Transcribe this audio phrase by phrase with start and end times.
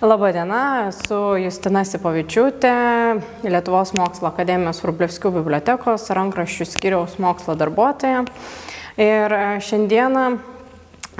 [0.00, 2.70] Labadiena, esu Justina Sipavičiūtė,
[3.44, 8.22] Lietuvos mokslo akademijos Rublevskių bibliotekos rankraščių skiriaus mokslo darbuotoja.
[8.96, 10.24] Ir šiandieną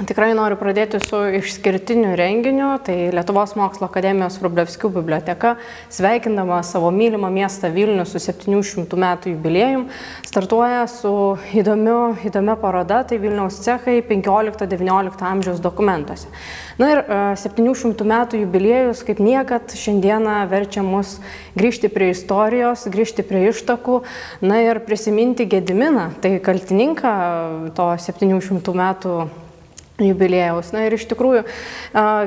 [0.01, 5.51] Tikrai noriu pradėti su išskirtiniu renginiu, tai Lietuvos mokslo akademijos Rublevskių biblioteka,
[5.93, 9.83] sveikindama savo mylimą miestą Vilnių su 700 metų jubiliejum,
[10.25, 11.11] startuoja su
[11.53, 16.31] įdomiu, įdomia paroda, tai Vilniaus cechai 15-19 amžiaus dokumentuose.
[16.81, 17.03] Na ir
[17.43, 21.19] 700 e, metų jubiliejus kaip niekad šiandieną verčia mus
[21.53, 24.01] grįžti prie istorijos, grįžti prie ištakų,
[24.41, 27.15] na ir prisiminti Gediminą, tai kaltininką
[27.77, 29.15] to 700 metų
[29.99, 30.71] jubilėjaus.
[30.75, 31.43] Na ir iš tikrųjų,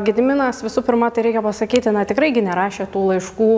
[0.06, 3.52] Gediminas visų pirma, tai reikia pasakyti, na tikraigi nerašė tų laiškų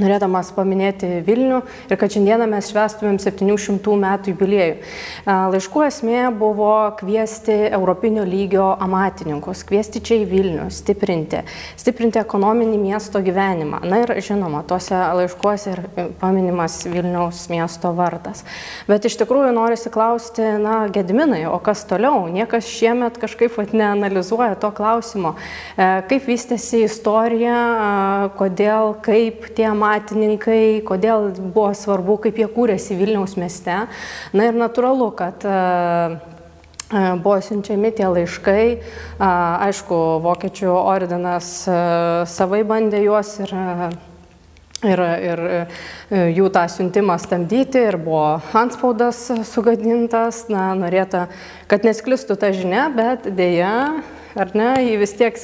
[0.00, 4.74] norėdamas paminėti Vilnių ir kad šiandieną mes švestumėm 700 metų jubiliejų.
[5.26, 11.42] Laiškų esmė buvo kviesti europinio lygio amatininkus, kviesti čia į Vilnių, stiprinti,
[11.80, 13.80] stiprinti ekonominį miesto gyvenimą.
[13.88, 15.82] Na ir žinoma, tuose laiškuose ir
[16.20, 18.44] paminimas Vilniaus miesto vardas.
[18.90, 22.26] Bet iš tikrųjų norisi klausti, na, Gedminai, o kas toliau?
[22.32, 25.34] Niekas šiemet kažkaip vat, neanalizuoja to klausimo.
[25.76, 27.56] E, kaip vystėsi istorija,
[28.38, 33.86] kodėl, kaip tie amatininkai amatininkai, kodėl buvo svarbu, kaip jie kūrėsi Vilniaus mieste.
[34.34, 35.52] Na ir natūralu, kad e,
[36.90, 38.64] e, buvo siunčiami tie laiškai.
[39.20, 41.78] Aišku, vokiečių ordinas e,
[42.30, 43.56] savai bandė juos ir
[44.84, 45.40] Ir, ir
[46.36, 51.24] jų tą siuntimą stabdyti ir buvo antspaudas sugadintas, na, norėta,
[51.66, 53.72] kad nesklistų ta žinia, bet dėja
[54.36, 55.38] ar ne, jį vis tiek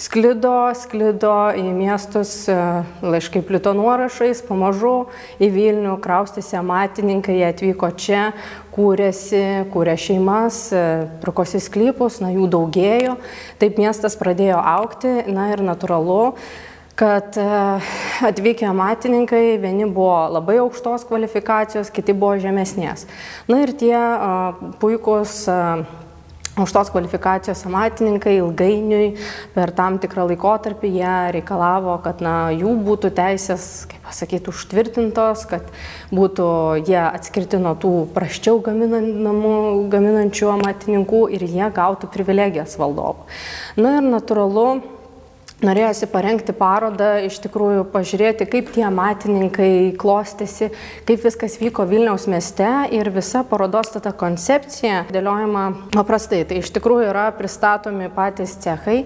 [0.00, 2.58] sklido, sklido į miestus, e,
[3.04, 5.08] laiškai plito nuorašais, pamažu
[5.40, 8.28] į Vilnių kraustėsi amatininkai, jie atvyko čia,
[8.76, 10.84] kūrėsi, kūrė šeimas, e,
[11.24, 13.16] pirkosi sklypus, na jų daugėjo,
[13.62, 16.36] taip miestas pradėjo aukti, na ir natūralu,
[16.96, 17.50] kad e,
[18.28, 23.08] atvykę amatininkai, vieni buvo labai aukštos kvalifikacijos, kiti buvo žemesnės.
[23.48, 23.96] Na ir tie
[24.80, 25.46] puikūs
[26.56, 29.10] aukštos kvalifikacijos amatininkai ilgainiui
[29.52, 35.68] per tam tikrą laikotarpį jie reikalavo, kad na, jų būtų teisės, kaip pasakyti, užtvirtintos, kad
[36.16, 36.48] būtų
[36.88, 38.62] jie atskirti nuo tų praščiau
[39.92, 43.28] gaminančių amatininkų ir jie gautų privilegijas valdovų.
[43.76, 44.68] Na ir natūralu,
[45.64, 50.66] Norėjosi parengti parodą, iš tikrųjų pažiūrėti, kaip tie matininkai klostėsi,
[51.08, 55.62] kaip viskas vyko Vilniaus mieste ir visa parodos ta koncepcija dėliojama
[55.94, 56.42] paprastai.
[56.44, 58.98] Tai iš tikrųjų yra pristatomi patys cechai,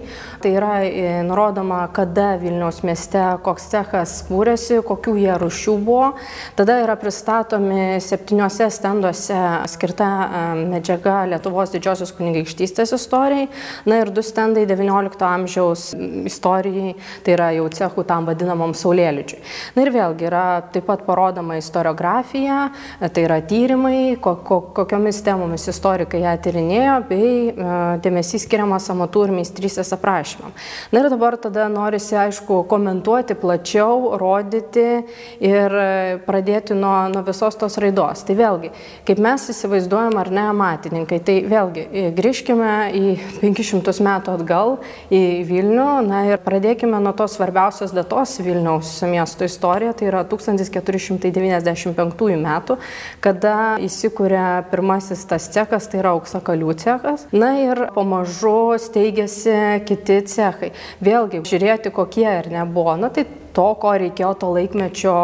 [0.43, 6.11] tai yra e, nurodoma, kada Vilniaus mieste koks cechas kūrėsi, kokių jie rušių buvo.
[6.59, 9.39] Tada yra pristatomi septyniose stenduose
[9.71, 10.43] skirta e,
[10.75, 13.47] medžiaga Lietuvos didžiosios kunigaikštystės istorijai,
[13.87, 19.39] na ir du stendai XIX amžiaus istorijai istorijai, tai yra jau cechų tam vadinamam saulėlydžiui.
[19.75, 25.67] Na ir vėlgi yra taip pat parodoma istoriografija, tai yra tyrimai, ko, ko, kokiomis temomis
[25.69, 30.55] istorikai ją tyrinėjo, bei e, dėmesys skiriamas amatų ir meistrysės aprašymam.
[30.91, 34.87] Na ir dabar tada norisi, aišku, komentuoti plačiau, rodyti
[35.43, 38.25] ir e, pradėti nuo, nuo visos tos raidos.
[38.25, 38.73] Tai vėlgi,
[39.07, 44.77] kaip mes įsivaizduojam ar ne amatininkai, tai vėlgi e, grįžkime į 500 metų atgal
[45.11, 52.37] į Vilnių, na ir pradėkime nuo tos svarbiausios datos Vilniaus miesto istorijoje, tai yra 1495
[52.45, 52.73] metų,
[53.23, 57.19] kada įsikūrė pirmasis tas cechas, tai yra auksakalių cechas.
[57.35, 59.55] Na ir pamažu steigėsi
[59.87, 60.69] kiti cechai.
[61.03, 62.93] Vėlgi, žiūrėti, kokie ir nebuvo.
[62.99, 63.23] Na tai
[63.55, 65.15] to, ko reikėjo to laikmečio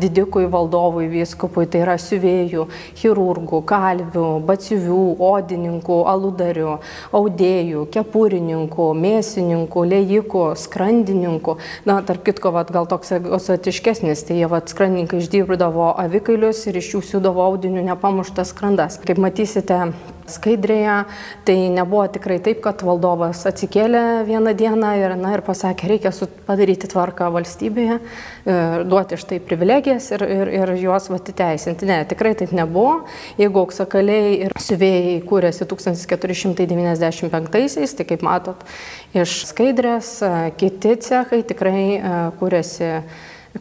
[0.00, 2.66] didikui valdovui vyskupui, tai yra siuvėjų,
[3.00, 6.76] chirurgų, kalvių, batsiuvių, odininkų, aludarių,
[7.14, 11.56] audėjų, kepurininkų, mėsininkų, lėjikų, skrandininkų.
[11.88, 16.94] Na, tarp kitko, vat, gal toks egzotiškesnis, tai jie vat, skrandininkai išdirbdavo avikailius ir iš
[16.96, 19.00] jų siūdavo audinių nepamuštas skrandas.
[19.04, 19.80] Kaip matysite,
[20.30, 21.04] skaidrėje.
[21.44, 26.10] Tai nebuvo tikrai taip, kad valdovas atsikėlė vieną dieną ir, na, ir pasakė, reikia
[26.46, 28.00] padaryti tvarką valstybėje, e,
[28.88, 31.86] duoti štai privilegijas ir, ir, ir juos atiteisinti.
[31.90, 32.94] Ne, tikrai taip nebuvo.
[33.40, 38.58] Jeigu auksakaliai ir siuvėjai kūrėsi 1495-aisiais, tai kaip matot
[39.16, 40.26] iš skaidrės, e,
[40.60, 42.00] kiti cechai tikrai e,
[42.40, 42.88] kūrėsi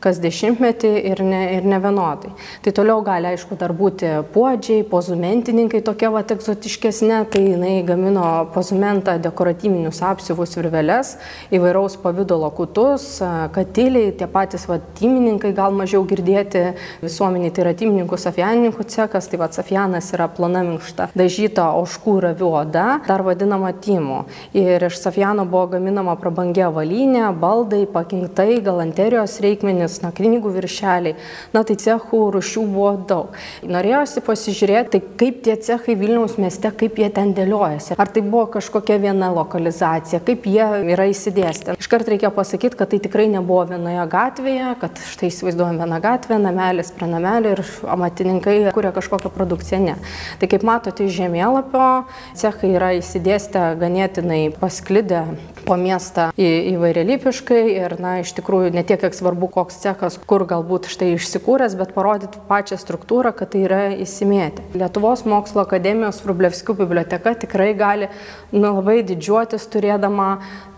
[0.02, 2.32] kas dešimtmetį ir ne, ir ne vienodai.
[2.66, 8.24] Tai toliau gali, aišku, dar būti puodžiai, pozumentininkai tokie va egzotiškesnė, tai jinai gamino
[8.54, 11.14] pozumentą dekoratyvinius apsiuvus virveles,
[11.54, 13.06] įvairaus pavydalo kutus,
[13.54, 16.74] katiliai, tie patys va tymininkai gal mažiau girdėti
[17.04, 22.52] visuomeniai, tai yra tymininkų safianininkų cekas, tai va safianas yra plona minkšta, dažyta oškų ravių
[22.64, 24.24] oda, dar vadinama tymu.
[24.58, 29.38] Ir iš safiano buvo gaminama prabangia valynė, baldai, pakinktai, galanterijos
[29.84, 31.16] reikmenis, na, knygų viršeliai.
[31.54, 33.36] Na, tai cechų rušių buvo daug.
[33.64, 37.96] Norėjosi pasižiūrėti, tai kaip tie cechai Vilniaus mieste, kaip jie ten dėliojasi.
[37.98, 41.78] Ar tai buvo kažkokia viena lokalizacija, kaip jie yra įsidėstę.
[41.80, 46.92] Iškart reikia pasakyti, kad tai tikrai nebuvo vienoje gatvėje, kad štai įsivaizduojam vieną gatvę, namelis
[46.94, 49.82] prie namelio ir amatininkai kuria kažkokią produkciją.
[49.84, 49.98] Ne.
[50.40, 52.06] Tai kaip matote iš žemėlapio,
[52.40, 55.26] cechai yra įsidėstę ganėtinai pasklidę
[55.64, 60.46] po miestą į, įvairialypiškai ir, na, iš tikrųjų, ne tiek, kiek svarbu, koks cechas, kur
[60.50, 64.66] galbūt štai išsikūręs, bet parodyti pačią struktūrą, kad tai yra įsimėtę.
[64.78, 68.10] Lietuvos mokslo akademijos Frublevskių biblioteka tikrai gali
[68.52, 70.30] nu, labai didžiuotis turėdama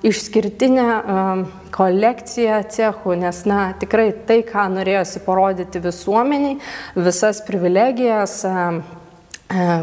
[0.06, 1.46] išskirtinę um,
[1.76, 6.60] kolekciją cechų, nes, na, tikrai tai, ką norėjosi parodyti visuomeniai,
[6.96, 8.84] visas privilegijas, um,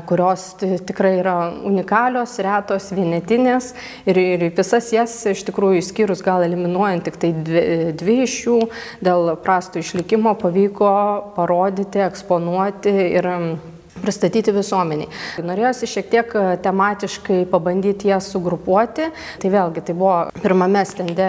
[0.06, 3.72] kurios tikrai yra unikalios, retos, vienetinės
[4.10, 8.58] ir, ir visas jas iš tikrųjų išskyrus gal eliminuojant tik tai dvi, dvi iš jų
[9.06, 10.90] dėl prastų išlikimo pavyko
[11.36, 13.30] parodyti, eksponuoti ir
[14.02, 15.10] pristatyti visuomeniai.
[15.46, 19.08] Norėjosi šiek tiek e, tematiškai pabandyti jas sugrupuoti.
[19.42, 21.28] Tai vėlgi, tai buvo pirmame stende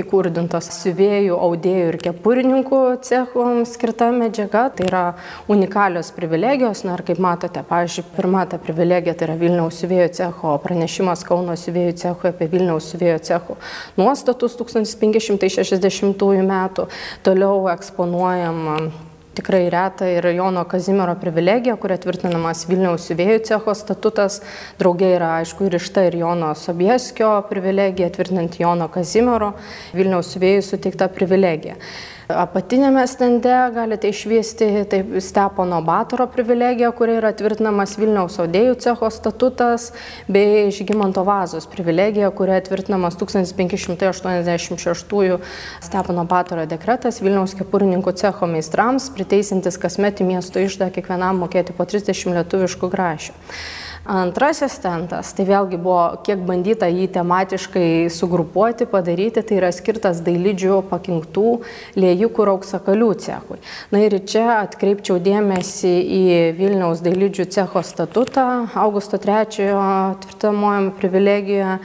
[0.00, 4.68] įkurdintos siuvėjų, audėjų ir kepurininkų cechom skirta medžiaga.
[4.76, 5.04] Tai yra
[5.50, 6.84] unikalios privilegijos.
[6.86, 11.56] Na ir kaip matote, pavyzdžiui, pirma ta privilegija tai yra Vilniaus siuvėjų cecho pranešimas Kauno
[11.58, 13.58] siuvėjų cecho apie Vilniaus siuvėjų cecho
[14.00, 16.88] nuostatus 1560 metų.
[17.26, 18.90] Toliau eksponuojam
[19.34, 24.40] tikrai reta ir Jono Kazimiero privilegija, kuria tvirtinamas Vilniaus siuvėjų cecho statutas.
[24.80, 29.52] Draugė yra, aišku, ir išta ir Jono Sobieskio privilegija, tvirtinant Jono Kazimiero
[29.96, 31.78] Vilniaus siuvėjų suteikta privilegija.
[32.36, 39.90] Apatinėme stende galite išvysti taip, Stepono Batoro privilegiją, kuria yra tvirtinamas Vilniaus audėjų cecho statutas,
[40.30, 45.38] bei Žygimanto Vazos privilegija, kuria tvirtinamas 1586
[45.82, 52.34] Stepono Batoro dekretas Vilniaus kepurininkų cecho meistrams, priteisintis kasmetį miesto išdą kiekvienam mokėti po 30
[52.40, 53.32] lietuviškų grašių.
[54.08, 60.78] Antrasis tentas, tai vėlgi buvo kiek bandyta jį tematiškai sugrupuoti, padaryti, tai yra skirtas dailidžių
[60.88, 61.50] pakinktų
[62.00, 63.58] liejikų ir auksakalių cechui.
[63.92, 66.22] Na ir čia atkreipčiau dėmesį į
[66.56, 69.68] Vilniaus dailidžių cecho statutą Augusto III
[70.24, 71.76] tvirtamojam privilegijoje.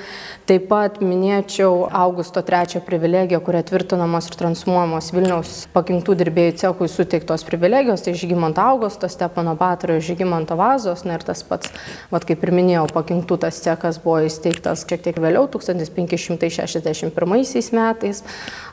[0.45, 7.43] Taip pat minėčiau Augusto III privilegiją, kuria tvirtinamos ir transmuojamos Vilniaus pakinktų dirbėjų cechui suteiktos
[7.43, 11.73] privilegijos, tai Žygimanto Augusto, Stepano Batorio, Žygimanto Vazos, na ir tas pats
[12.13, 17.09] Vat kaip ir minėjau, pakinktų tas cekas buvo įsteigtas šiek tiek vėliau, 1561
[17.75, 18.23] metais.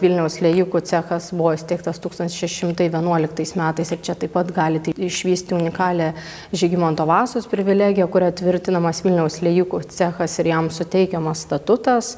[0.03, 6.13] Vilniaus lėjikų cechas buvo įsteigtas 1611 metais ir čia taip pat galite išvysti unikalią
[6.53, 12.17] Žygimanto Vasos privilegiją, kuria tvirtinamas Vilniaus lėjikų cechas ir jam suteikiamas statutas.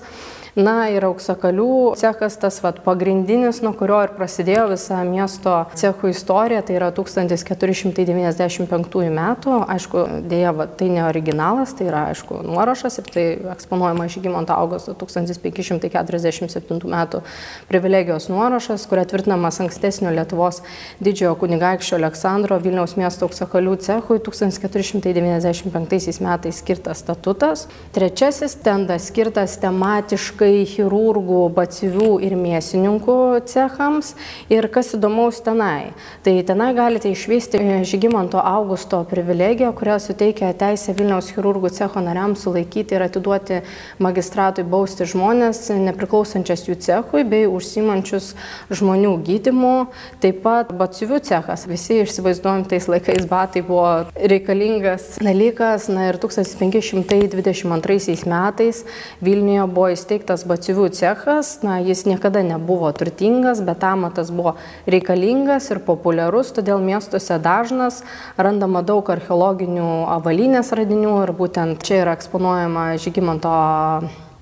[0.55, 6.63] Na ir auksakalių cechas tas vat, pagrindinis, nuo kurio ir prasidėjo visa miesto cechų istorija,
[6.63, 9.57] tai yra 1495 metų.
[9.75, 13.25] Aišku, dėja, va, tai ne originalas, tai yra, aišku, nuorašas ir tai
[13.57, 17.19] eksponuojama Žygimanto Augusto 1547 metų
[17.67, 20.63] privilegijos nuorašas, kuria tvirtinamas ankstesnio Lietuvos
[21.03, 27.67] didžiojo kunigaikščio Aleksandro Vilniaus miesto auksakalių cechui 1495 metais skirtas statutas.
[27.99, 34.15] Trečiasis tendas skirtas tematiškai visiškai chirurgų, batsivių ir mėsininkų cechams.
[34.51, 35.93] Ir kas įdomaus tenai?
[36.23, 42.95] Tai tenai galite išvysti Žygimanto Augusto privilegiją, kurią suteikia teisė Vilniaus chirurgų cecho nariams sulaikyti
[42.95, 43.63] ir atiduoti
[43.99, 48.35] magistratui bausti žmonės, nepriklausančias jų cechui, bei užsimančius
[48.71, 49.89] žmonių gydimu.
[50.21, 51.67] Taip pat batsivių cechas.
[51.69, 55.89] Visi įsivaizduojam, tais laikais batai buvo reikalingas dalykas.
[55.89, 58.85] Na ir 1522 metais
[59.25, 64.57] Vilniuje buvo įsteigtas tas batsiuvių cechas, na, jis niekada nebuvo turtingas, bet amatas buvo
[64.91, 68.03] reikalingas ir populiarus, todėl miestuose dažnas,
[68.35, 73.55] randama daug archeologinių avalinės radinių ir būtent čia yra eksponuojama Žygimanto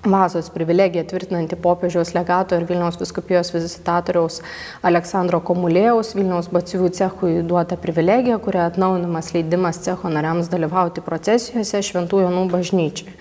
[0.03, 4.41] Vazos privilegija tvirtinanti popiežiaus legato ir Vilniaus viskupijos vizitatoriaus
[4.83, 12.27] Aleksandro Komulėjaus Vilniaus batsiuvių cechui duota privilegija, kuria atnaujinamas leidimas cecho nariams dalyvauti procesijose Šventųjų
[12.27, 13.15] Jonų bažnyčiai.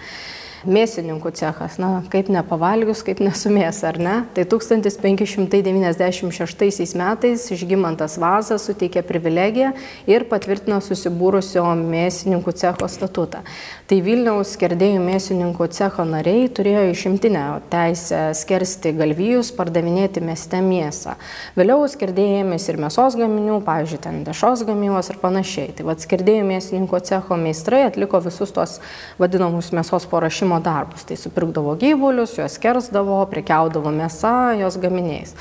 [0.62, 4.22] Mėsininkų cechas, na, kaip nepavalgius, kaip nesumės, ar ne?
[4.36, 9.72] Tai 1596 metais Žygimantas Vazas suteikė privilegiją
[10.06, 13.42] ir patvirtino susibūrusio mėsininkų cecho statutą.
[13.90, 17.42] Tai Vilniaus skerdėjų mėsininkų cecho nariai turėjo išimtinę
[17.72, 21.18] teisę skersti galvijus, pardavinėti mieste mėsą.
[21.58, 25.74] Vėliau skerdėjai ėmėsi ir mėsos gaminių, pavyzdžiui, ten dešos gamybos ir panašiai.
[25.74, 28.78] Tai vad skerdėjų mėsininko cecho meistrai atliko visus tos
[29.18, 30.06] vadinamus mėsos
[30.52, 31.04] porašymo darbus.
[31.04, 35.34] Tai supirkdavo gyvulius, juos kersdavo, prekiaudavo mėsą, jos gaminiais.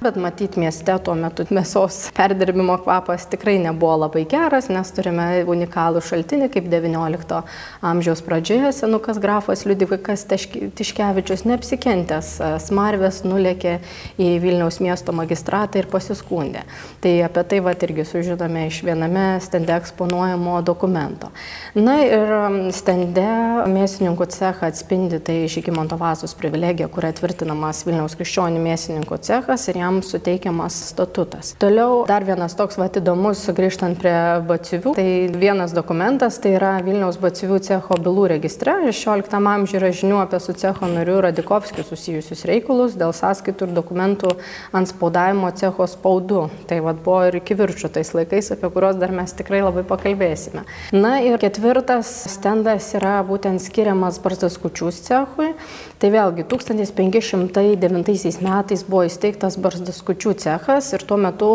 [0.00, 6.02] Bet matyt, mieste tuo metu mėsos perdirbimo kvapas tikrai nebuvo labai geras, nes turime unikalų
[6.04, 7.38] šaltinį, kaip XIX
[7.80, 12.32] amžiaus pradžioje senukas grafas Liudivikas Tiškevičius neapsikentęs,
[12.66, 13.78] smarvės nulėkė
[14.20, 16.66] į Vilniaus miesto magistratą ir pasiskundė.
[17.00, 21.32] Tai apie tai vat irgi sužinome iš viename stende eksponuojamo dokumento.
[21.72, 22.34] Na ir
[22.76, 23.26] stende
[23.72, 29.85] mėsininkų cechą atspindi tai Žygimanto Vazos privilegija, kuria tvirtinamas Vilniaus krikščionių mėsininkų cechas ir jam
[29.86, 31.54] jam suteikiamas statutas.
[31.58, 34.14] Toliau dar vienas toks va įdomus, grįžtant prie
[34.46, 40.20] bacivių, tai vienas dokumentas, tai yra Vilniaus bacivių cecho bylų registre, 16 amžiuje yra žinių
[40.24, 44.32] apie su cecho nariu Radikovskiu susijusius reikalus dėl sąskaitų ir dokumentų
[44.76, 46.46] ant spaudavimo cecho spaudų.
[46.70, 50.66] Tai vad buvo ir kivirčių tais laikais, apie kuriuos dar mes tikrai labai pakalbėsime.
[50.96, 55.52] Na ir ketvirtas stendas yra būtent skiriamas barzdas kučius cechui.
[55.96, 61.50] Tai vėlgi 1509 metais buvo įsteigtas barzdas barzdaskučių cechas ir tuo metu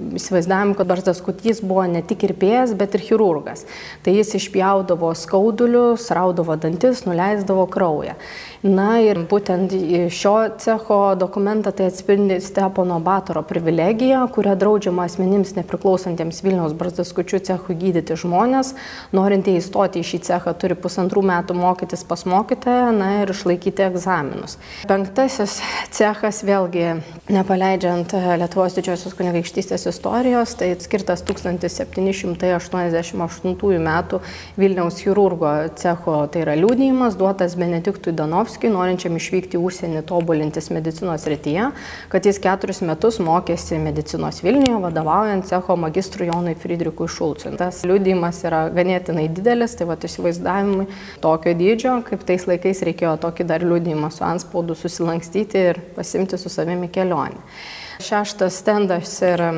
[0.00, 3.64] įsivaizdavom, kad barzdaskutys buvo ne tik kirpėjas, bet ir chirurgas.
[4.04, 8.14] Tai jis išpjaudavo skaudulius, raudavo dantis, nuleisdavo kraują.
[8.64, 9.74] Na ir būtent
[10.08, 17.76] šio cecho dokumentą tai atspindi Stepono Batoro privilegija, kuria draudžiama asmenims nepriklausantiems Vilniaus barzdaskučių cechui
[17.80, 18.72] gydyti žmonės.
[19.12, 24.56] Norintieji įstoti į šį cechą turi pusantrų metų mokytis pas mokytoją, na ir išlaikyti egzaminus.
[24.88, 25.60] Penktasis
[25.92, 26.94] cechas vėlgi
[27.28, 33.90] nepaleidžia leidžiant e, Lietuvos didžiosios kunigaikštystės istorijos, tai skirtas 1788 m.
[34.56, 41.70] Vilniaus chirurgo cecho, tai yra liūdėjimas duotas Benediktui Danovskijui, norinčiam išvykti užsienį tobulintis medicinos rytyje,
[42.12, 47.54] kad jis keturis metus mokėsi medicinos Vilniuje, vadovaujant cecho magistrui Jonui Friedrikui Šulcui.
[47.60, 50.88] Tas liūdėjimas yra ganėtinai didelis, tai va įsivaizdavimui
[51.24, 56.52] tokio dydžio, kaip tais laikais reikėjo tokį dar liūdėjimą su anspaudu susilankstyti ir pasimti su
[56.52, 57.40] savimi kelionę.
[58.04, 59.52] Šeštas stendas yra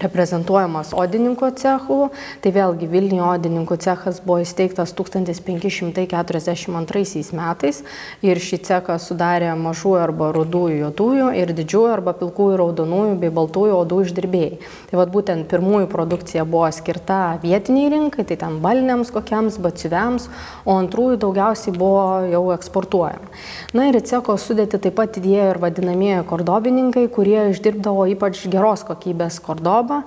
[0.00, 1.98] reprezentuojamas odininkų cechų.
[2.42, 7.82] Tai vėlgi Vilniuje odininkų cechas buvo įsteigtas 1542 metais
[8.24, 13.74] ir šį cechą sudarė mažųjų arba rudųjų juodųjų ir didžiųjų arba pilkųjų raudonųjų bei baltųjų
[13.82, 14.58] odų išdirbėjai.
[14.90, 20.22] Tai vad būtent pirmųjų produkcija buvo skirta vietiniai rinkai, tai ten balniams kokiams, batsiuviams,
[20.64, 23.28] o antrųjų daugiausiai buvo jau eksportuojama.
[23.76, 28.82] Na ir į cecho sudėti taip pat įdėjo ir vadinamieji kordobininkai, kurie išdirbdavo ypač geros
[28.88, 30.02] kokybės kordobą kalbą.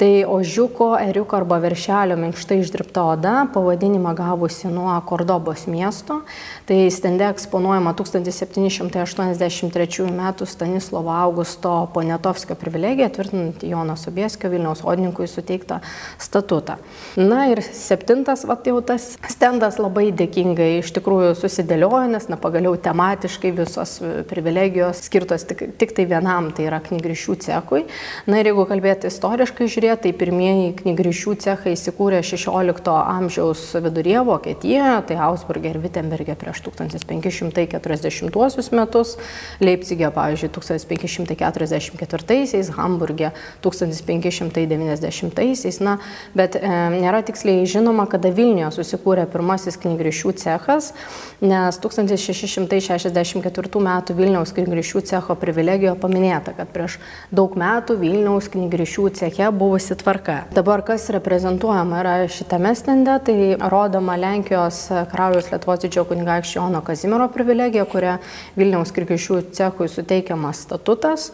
[0.00, 6.22] Tai ožiuko, eriuko arba veršelio minkštai išdirbta oda, pavadinimą gavusi nuo Kordobos miesto.
[6.64, 10.22] Tai stende eksponuojama 1783 m.
[10.46, 15.82] Stanislovo Augusto Ponetovskio privilegija, tvirtinant Jono Sobieskio Vilniaus odininkui suteiktą
[16.18, 16.78] statutą.
[17.16, 22.72] Na ir septintas, va jau tas stendas labai dėkingai iš tikrųjų susidėliojo, nes na, pagaliau
[22.80, 23.98] tematiškai visos
[24.32, 27.84] privilegijos skirtos tik, tik tai vienam, tai yra knygrišių cekui.
[28.24, 34.94] Na ir jeigu kalbėti istoriškai žiūrėti, tai pirmieji knygrišių cechai įsikūrė 16 amžiaus viduryje Vokietijoje,
[35.10, 39.20] tai Augsburgė ir Wittenbergė prieš 1540 metus,
[39.60, 45.98] Leipzigė, pavyzdžiui, 1544, Hamburgė 1590, na,
[46.32, 46.64] bet e,
[46.96, 50.96] nėra tiksliai žinoma, kada Vilniuje susikūrė pirmasis knygrišių cechas,
[51.44, 53.92] nes 1664 m.
[54.16, 56.96] Vilniaus knygrišių cecho privilegijoje paminėta, kad prieš
[57.28, 60.44] daug metų Vilniaus knygrišių ceche buvusi tvarka.
[60.54, 67.26] Dabar kas reprezentuojama yra šitame stende, tai rodoma Lenkijos karalius Lietuvos didžiojo kunigaikščio Jono Kazimiero
[67.34, 68.18] privilegija, kuria
[68.56, 71.30] Vilniaus krikščių cechui suteikiamas statutas.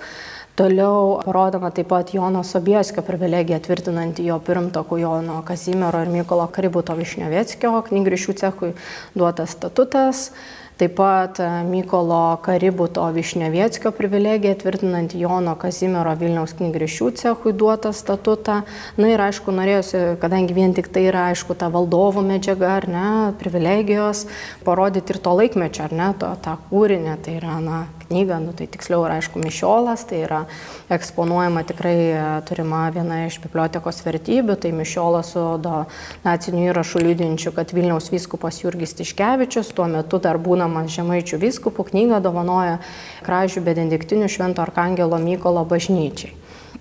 [0.57, 6.97] Toliau parodoma taip pat Jono Sobieskio privilegija tvirtinanti jo pirmtakų Jono Kazimiero ir Mykolo Kaributo
[6.97, 8.71] Višnioveckio knygrišių cechui
[9.13, 10.31] duotas statutas.
[10.77, 18.59] Taip pat e, Mykolo Kaributo Višnevieckio privilegija tvirtinant Jono Kazimiero Vilniaus knygrišių cechui duotą statutą.
[19.01, 23.07] Na ir aišku, norėjusi, kadangi vien tik tai yra aišku ta valdovo medžiaga, ar ne,
[23.41, 24.27] privilegijos,
[24.69, 28.69] parodyti ir to laikmečio, ar ne, to, tą kūrinį, tai yra, na, knygą, nu, tai
[28.71, 30.45] tiksliau yra aišku Mišiolas, tai yra
[30.93, 35.85] eksponuojama tikrai e, turima viena iš bibliotekos vertybių, tai Mišiolas su do
[36.27, 42.23] nacinių įrašų liūdinčių, kad Vilniaus vyskupas Jurgis Tiškevičius, tuo metu dar būnamas Žemaičių vyskupų, knygą
[42.25, 42.81] dovanoja
[43.27, 46.35] Kražių benediktinių Švento Arkangelo Mykolo bažnyčiai.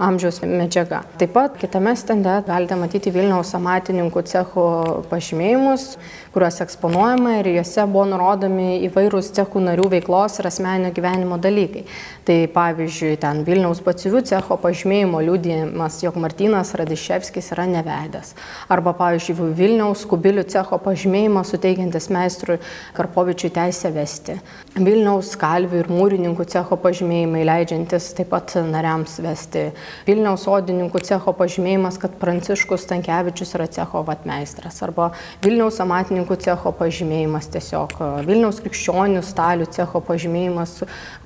[0.01, 1.03] amžiaus medžiaga.
[1.22, 4.68] Taip pat kitame stende galite matyti Vilniaus amatininkų cecho
[5.12, 5.94] pažymėjimus,
[6.34, 11.84] kuriuos eksponuojama ir juose buvo nurodomi įvairūs cechų narių veiklos ir asmeninio gyvenimo dalykai.
[12.24, 18.32] Tai pavyzdžiui, ten Vilniaus baciuvių cecho pažymėjimo liūdėjimas, jog Martinas Radiševskis yra nevedęs.
[18.72, 22.62] Arba, pavyzdžiui, Vilniaus kubilių cecho pažymėjimas suteikiantis meistrui
[22.96, 24.38] Karpovičiui teisę vesti.
[24.78, 29.66] Vilniaus kalvių ir mūrininkų cecho pažymėjimai leidžiantis taip pat nariams vesti.
[30.08, 34.80] Vilniaus sodininkų cecho pažymėjimas, kad Pranciškus Tankievičius yra cecho vatmeistras.
[34.88, 35.12] Arba
[35.44, 37.98] Vilniaus amatininkų cecho pažymėjimas tiesiog.
[38.27, 40.84] Vilniaus krikščionių stalių cecho pažymėjimas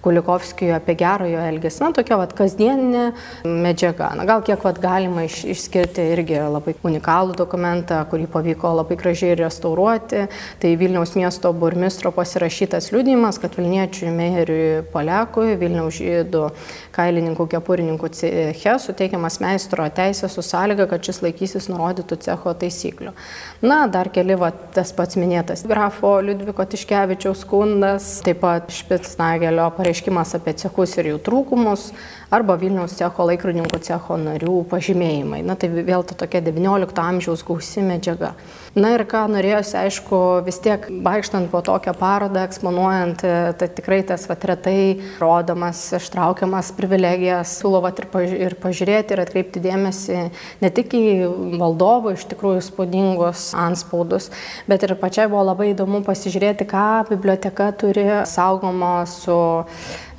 [0.08, 1.82] Kulikovskijui apie gerojo elgesį.
[1.84, 3.12] Na, tokia vat kasdieninė
[3.44, 4.12] medžiaga.
[4.18, 9.36] Na, gal kiek vat, galima iš, išskirti irgi labai unikalų dokumentą, kurį pavyko labai gražiai
[9.40, 10.26] restauruoti.
[10.62, 16.46] Tai Vilniaus miesto burmistro pasirašytas liūdimas, kad Vilniečiui Meheriui Polekui, Vilniaus žydų
[16.96, 23.14] kailininkų kepurininkų ceche suteikiamas meistro teisė su sąlyga, kad šis laikysis nurodytų cecho taisyklių.
[23.66, 24.52] Na, dar keli, va,
[24.88, 31.18] tas pats minėtas grafo Liudviko Tiškevičiaus skundas, taip pat Špitsnagelio pareiškimas apie cechus ir jų
[31.26, 31.90] trūkumus,
[32.34, 35.42] arba Vilniaus cecho laikrodininkų cecho narių pažymėjimai.
[35.48, 38.34] Na tai vėl ta tokia XIX amžiaus gausi medžiaga.
[38.78, 43.24] Na ir ką norėjosi, aišku, vis tiek vaikštant po tokią parodą, eksponuojant,
[43.58, 49.24] tai tikrai tas vat retai rodomas, ištraukiamas privilegijas, siūlo vat ir, paž ir pažiūrėti ir
[49.24, 50.20] atkreipti dėmesį
[50.62, 51.06] ne tik į
[51.58, 54.30] valdovų iš tikrųjų spūdingus anspaudus,
[54.70, 59.38] bet ir pačiai buvo labai įdomu pasižiūrėti, ką biblioteka turi saugomo su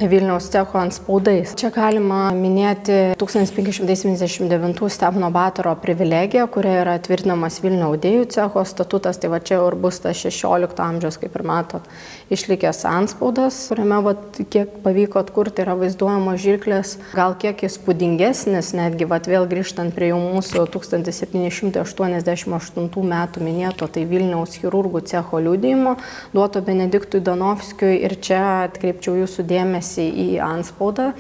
[0.06, 1.58] Vilniaus cecho anspaudais.
[1.58, 9.26] Čia galima minėti 1579 Stepono Batoro privilegiją, kuria yra tvirtinamas Vilnių audėjų cecho statutas, tai
[9.32, 11.82] va čia ir bus tas 16 amžiaus, kaip ir matot,
[12.30, 19.18] išlikęs anspaudas, kuriame va, kiek pavyko atkurti yra vaizduojamos žirklės, gal kiek įspūdingesnis, netgi va,
[19.18, 25.98] vėl grįžtant prie jau mūsų 1788 metų minėto, tai Vilniaus chirurgų cecho liūdėjimo,
[26.38, 31.12] duoto Benediktui Donovskijui ir čia atkreipčiau jūsų dėmesį dėmesį į anspaudą.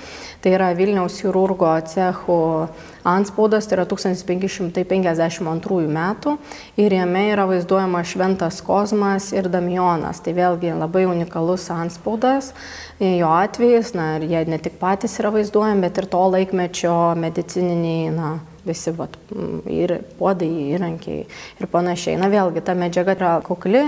[0.42, 2.68] Tai yra Vilniaus chirurgo cechų
[3.04, 6.38] anspaudas, tai yra 1552 metų
[6.76, 10.20] ir jame yra vaizduojama Šventas Kozmas ir Damionas.
[10.20, 12.52] Tai vėlgi labai unikalus anspaudas.
[13.00, 18.10] Jo atvejais, na ir jie ne tik patys yra vaizduojami, bet ir to laikmečio medicininiai,
[18.12, 19.16] na, visi vat,
[19.72, 22.18] ir puodai, įrankiai ir panašiai.
[22.20, 23.82] Na vėlgi, ta medžiaga yra kukli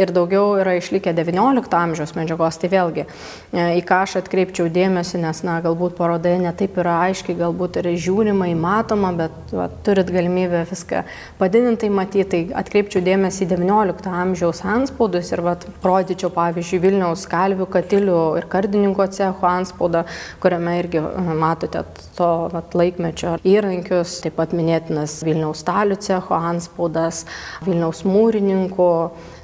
[0.00, 5.20] ir daugiau yra išlikę XIX amžiaus medžiagos, tai vėlgi e, į ką aš atkreipčiau dėmesį,
[5.24, 10.64] nes, na, galbūt parodoje netaip yra aiškiai, galbūt yra žiūrima, įmatoma, bet va, turit galimybę
[10.70, 11.04] viską
[11.40, 17.68] padidintai matyti, tai atkreipčiau dėmesį į XIX amžiaus anspaudus ir va, rodyčiau, pavyzdžiui, Vilniaus kalvių,
[17.70, 20.04] katilių ir kardininko cecho anspaudą,
[20.42, 21.02] kuriame irgi
[21.40, 21.84] matote
[22.16, 27.24] to va, laikmečio įrankį įrankius, taip pat minėtinas Vilniaus stalių cecho anspaudas,
[27.64, 28.90] Vilniaus mūrininkų,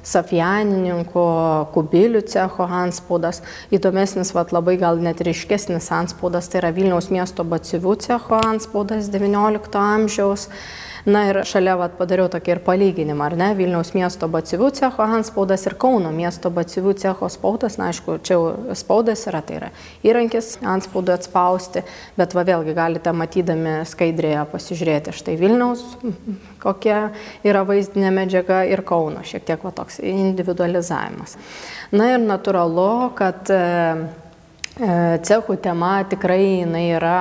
[0.03, 1.25] Safianininkų,
[1.73, 3.41] Kubilių cecho anspaudas.
[3.71, 9.59] Įdomesnis, vat, labai gal net ryškesnis anspaudas, tai yra Vilniaus miesto bacivių cecho anspaudas XIX
[9.75, 10.47] amžiaus.
[11.05, 15.65] Na ir šalia vat, padariau tokį ir palyginimą, ar ne, Vilniaus miesto bacivių cecho anspaudas
[15.65, 19.71] ir Kauno miesto bacivių cecho spaudas, na aišku, čia jau spaudas yra, tai yra
[20.05, 21.81] įrankis anspaudui atspausti,
[22.19, 25.83] bet va vėlgi galite matydami skaidrėje pasižiūrėti štai Vilniaus,
[26.61, 27.01] kokia
[27.47, 31.37] yra vaizdinė medžiaga ir Kauno, šiek tiek va toks individualizavimas.
[31.97, 33.63] Na ir natūralu, kad e,
[34.79, 37.17] cechų tema tikrai jinai yra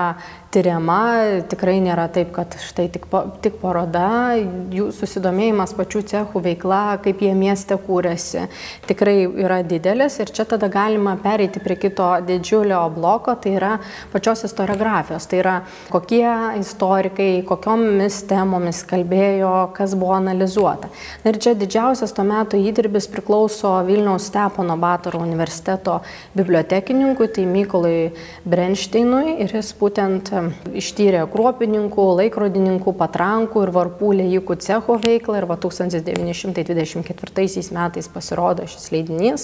[0.51, 3.07] tyriama, tikrai nėra taip, kad štai tik,
[3.43, 4.35] tik paroda,
[4.75, 8.49] jų susidomėjimas pačių cechų veikla, kaip jie mieste kūrėsi,
[8.89, 13.77] tikrai yra didelis ir čia tada galima pereiti prie kito didžiulio bloko, tai yra
[14.11, 15.55] pačios istoriografijos, tai yra
[15.93, 16.27] kokie
[16.59, 20.91] istorikai, kokiomis temomis kalbėjo, kas buvo analizuota.
[21.23, 26.01] Ir čia didžiausias tuo metu įdirbis priklauso Vilniaus Stepono Batoro universiteto
[26.35, 28.12] bibliotekininkui, tai Mykolai
[28.48, 30.31] Brenšteinui ir jis būtent
[30.76, 38.87] ištyrė kruopininkų, laikrodininkų, patrankų ir varpų lėjikų cecho veiklą ir va 1924 metais pasirodo šis
[38.94, 39.42] leidinys.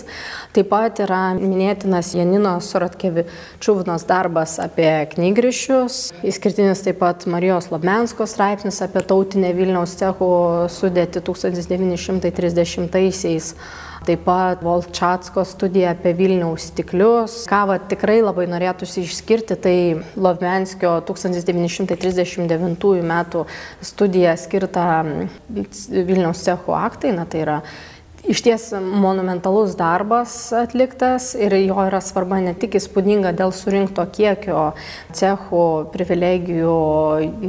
[0.57, 5.95] Taip pat yra minėtinas Janinos Suratkevičiūvnos darbas apie knygrišius,
[6.27, 10.31] įskirtinis taip pat Marijos Labmenskos straipsnis apie tautinę Vilniaus cechų
[10.73, 13.47] sudėti 1930-aisiais
[14.07, 17.45] taip pat Volčatsko studija apie Vilniaus stiklius.
[17.51, 19.77] Ką va, tikrai labai norėtųsi išskirti, tai
[20.17, 23.45] Lovmenskio 1939 metų
[23.85, 24.87] studija skirta
[25.51, 27.61] Vilniaus cechų aktai, na tai yra
[28.27, 34.73] iš ties monumentalus darbas atliktas ir jo yra svarba ne tik įspūdinga dėl surinkto kiekio
[35.15, 35.63] cechų
[35.95, 36.77] privilegijų,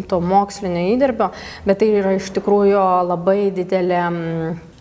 [0.09, 1.31] to mokslinio įdirbio,
[1.65, 4.03] bet tai yra iš tikrųjų labai didelė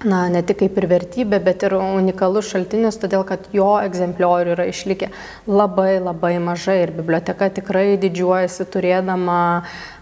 [0.07, 4.69] na, ne tik kaip ir vertybė, bet ir unikalus šaltinis, todėl kad jo egzempliorių yra
[4.71, 5.11] išlikę
[5.51, 9.40] labai labai mažai ir biblioteka tikrai didžiuojasi turėdama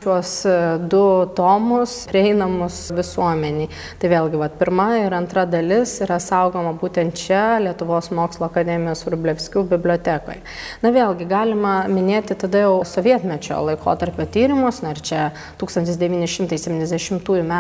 [0.05, 3.71] šiuos e, du tomus prieinamus visuomeniai.
[4.01, 9.64] Tai vėlgi, vat, pirma ir antra dalis yra saugoma būtent čia, Lietuvos mokslo akademijos Rublevskių
[9.71, 10.43] bibliotekoje.
[10.85, 15.23] Na vėlgi, galima minėti tada jau sovietmečio laikotarpio tyrimus, na ir čia
[15.61, 17.55] 1970 m.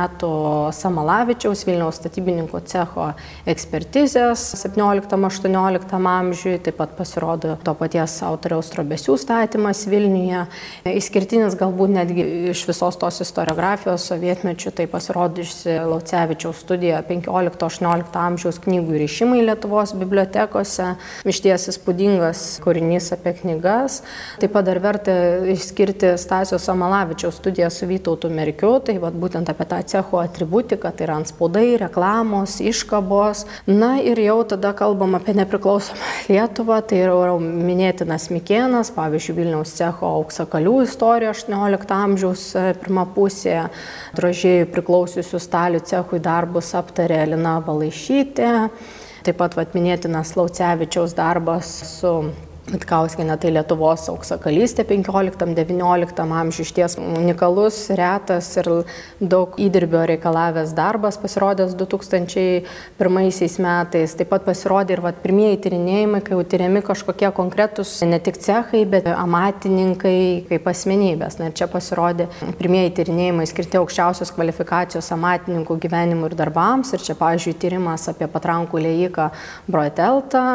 [0.74, 2.02] Samalavičiaus Vilniaus
[2.34, 3.12] statybininkų cecho
[3.46, 10.46] ekspertizės 17-18 amžiui, taip pat pasirodo to paties autoriaus trobesių statymas Vilniuje.
[10.84, 18.98] Išskirtinis galbūt netgi iš visos tos istoriografijos sovietmečių tai pasirodžiusi Laucevičiaus studija 15-18 amžiaus knygų
[19.04, 20.94] ryšimai Lietuvos bibliotekose.
[21.24, 24.02] Iš ties įspūdingas kūrinys apie knygas.
[24.40, 25.14] Taip pat dar verta
[25.54, 31.06] išskirti Stasio Samalavičiaus studiją su Vytautu Merkiu, tai vat, būtent apie tą cecho atributiką, tai
[31.08, 31.74] yra anspaudai,
[32.14, 33.44] reklamos, iškabos.
[33.66, 35.98] Na ir jau tada kalbam apie nepriklausomą
[36.28, 43.66] Lietuvą, tai yra minėtinas Mikėnas, pavyzdžiui, Vilniaus cecho auksakalių istorija 18 amžiaus e, pirmą pusėje
[44.14, 48.68] drožėjų priklausiusių stalių cechui darbus aptarė Lina Balaišytė.
[49.24, 52.18] Taip pat vat, minėtinas Laucevičiaus darbas su
[52.64, 58.70] Vitkauskienė tai Lietuvos auksakalystė 15-19 amžiuje išties unikalus, retas ir
[59.20, 64.14] daug įdirbio reikalavęs darbas pasirodęs 2001 metais.
[64.16, 68.86] Taip pat pasirodė ir vat, pirmieji tyrinėjimai, kai jau tyriami kažkokie konkretus ne tik cechai,
[68.88, 71.36] bet amatininkai kaip asmenybės.
[71.42, 72.30] Na ir čia pasirodė
[72.62, 76.94] pirmieji tyrinėjimai skirti aukščiausios kvalifikacijos amatininkų gyvenimui ir darbams.
[76.96, 79.28] Ir čia, pavyzdžiui, tyrimas apie patrankų lėjiką
[79.68, 80.46] Broeteltą,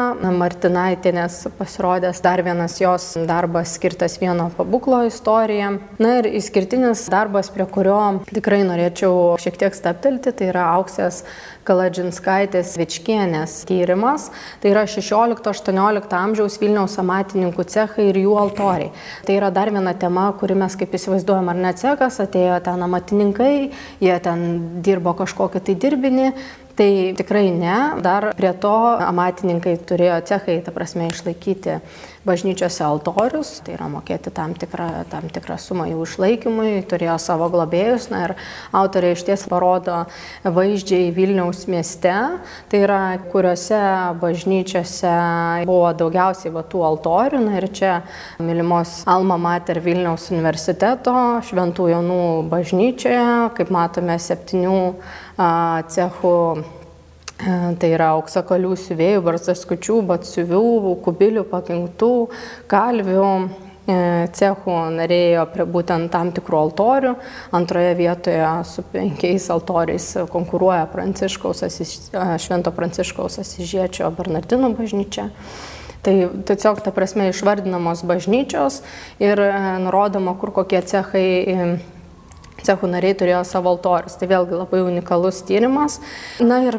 [0.42, 5.78] Martinaitinės pasirodė pasirodęs dar vienas jos darbas skirtas vieno pabuklo istorija.
[5.98, 11.24] Na ir išskirtinis darbas, prie kurio tikrai norėčiau šiek tiek staptelti, tai yra auksės
[11.68, 14.30] Kaladžinskaitės Vičkienės tyrimas.
[14.62, 18.90] Tai yra 16-18 amžiaus Vilniaus amatininkų cechai ir jų altoriai.
[19.26, 23.52] Tai yra dar viena tema, kuri mes kaip įsivaizduojam, ar ne cechas, atėjo ten amatininkai,
[24.00, 24.46] jie ten
[24.80, 26.32] dirbo kažkokį tai dirbinį,
[26.80, 28.00] Tai tikrai ne.
[28.00, 28.72] Dar prie to
[29.04, 31.74] amatininkai turėjo cechai, ta prasme, išlaikyti
[32.26, 38.10] bažnyčiose altorius, tai yra mokėti tam tikrą, tam tikrą sumą jų išlaikymui, turėjo savo globėjus.
[38.12, 38.34] Na ir
[38.76, 40.02] autoriai iš ties parodo
[40.44, 42.14] vaizdžiai Vilniaus mieste,
[42.68, 43.00] tai yra
[43.32, 43.80] kuriuose
[44.20, 45.14] bažnyčiose
[45.68, 47.40] buvo daugiausiai va, tų altorių.
[47.46, 47.94] Na ir čia
[48.42, 51.14] mylimos Alma Mater Vilniaus universiteto
[51.48, 52.20] Šventų Jonų
[52.52, 53.24] bažnyčioje,
[53.56, 54.76] kaip matome, septynių
[55.88, 56.36] cechų
[57.40, 60.62] Tai yra auksakalių siuvėjų, barsaskučių, batsiuvių,
[61.04, 62.12] kubilių, pakinktų,
[62.68, 63.96] kalvių e,
[64.36, 67.14] cechų narėjo prie būtent tam tikrų altorių.
[67.56, 71.64] Antroje vietoje su penkiais altoriais konkuruoja Pranciškaus,
[72.44, 75.30] Švento Pranciškaus Asižiečio Bernardinų bažnyčia.
[76.04, 76.14] Tai
[76.48, 78.82] tiesiog ta prasme išvardinamos bažnyčios
[79.20, 79.54] ir e,
[79.86, 81.80] nurodoma, kur kokie cechai
[82.66, 84.16] cechų nariai turėjo savo altorius.
[84.20, 85.98] Tai vėlgi labai unikalus tyrimas.
[86.42, 86.78] Na ir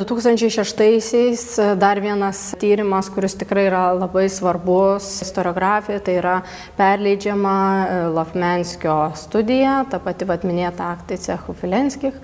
[0.00, 6.36] 2006-aisiais e, dar vienas tyrimas, kuris tikrai yra labai svarbus istoriografija, tai yra
[6.78, 12.16] perleidžiama e, Lofmenskio studija, ta pati vat minėta aktai cechų Filenskich.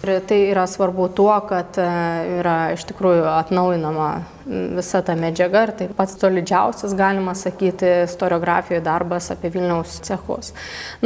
[0.00, 1.88] Ir tai yra svarbu tuo, kad e,
[2.40, 4.10] yra iš tikrųjų atnaujinama
[4.50, 10.50] visa ta medžiaga ir tai pats solidžiausias, galima sakyti, istoriografijoje darbas apie Vilniaus cechus.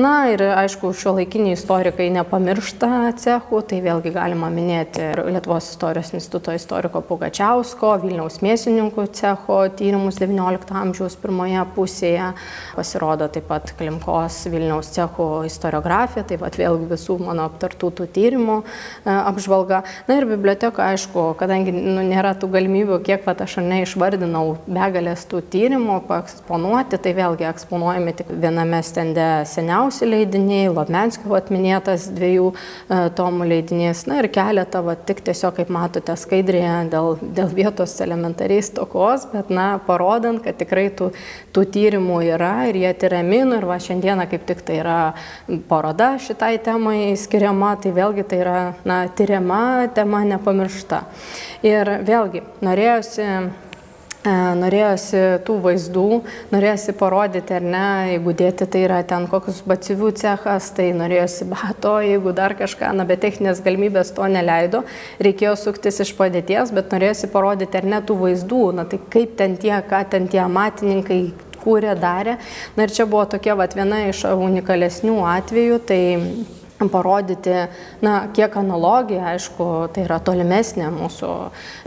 [0.01, 6.55] Na ir aišku, šio laikiniai istorikai nepamiršta cechų, tai vėlgi galima minėti Lietuvos istorijos instituto
[6.57, 12.31] istoriko Pugačiausko, Vilniaus mėsininkų cecho tyrimus XIX amžiaus pirmoje pusėje,
[12.79, 18.59] pasirodo taip pat Klimkos Vilniaus cechų istoriografija, taip pat vėlgi visų mano aptartų tų tyrimų
[18.63, 18.65] e,
[19.13, 19.83] apžvalga.
[20.09, 24.45] Na ir biblioteka, aišku, kadangi nu, nėra tų galimybių, kiek pat aš ar ne išvardinau
[24.67, 32.51] begalės tų tyrimų paeksponuoti, tai vėlgi eksponuojami tik viename stende seniausi leidiniai, Lobmenskio atminėtas dviejų
[32.55, 37.97] e, tomų leidinys, na ir keletą, va, tik tiesiog, kaip matote, skaidrėje dėl, dėl vietos
[38.05, 41.11] elementariai stokos, bet, na, parodant, kad tikrai tų,
[41.55, 44.99] tų tyrimų yra ir jie tyriami, nu, ir va, šiandieną kaip tik tai yra
[45.71, 51.03] paroda šitai temai skiriama, tai vėlgi tai yra, na, tyriama tema nepamiršta.
[51.65, 53.61] Ir vėlgi, norėjusi norėjosi,
[54.25, 56.07] e, norėjosi tų vaizdų,
[56.53, 61.99] norėjosi parodyti, ar ne, jeigu dėti tai yra ten kokius bacivių cechas, tai norėjosi bato,
[62.01, 64.85] jeigu dar kažką, na, bet techninės galimybės to neleido,
[65.21, 69.57] reikėjo suktis iš padėties, bet norėjosi parodyti, ar ne tų vaizdų, na, tai kaip ten
[69.61, 71.23] tie, ką ten tie amatininkai
[71.65, 72.39] kūrė, darė.
[72.77, 76.03] Na ir čia buvo tokia vat, viena iš unikalesnių atvejų, tai
[76.93, 77.67] parodyti,
[78.05, 81.31] na, kiek analogija, aišku, tai yra tolimesnė mūsų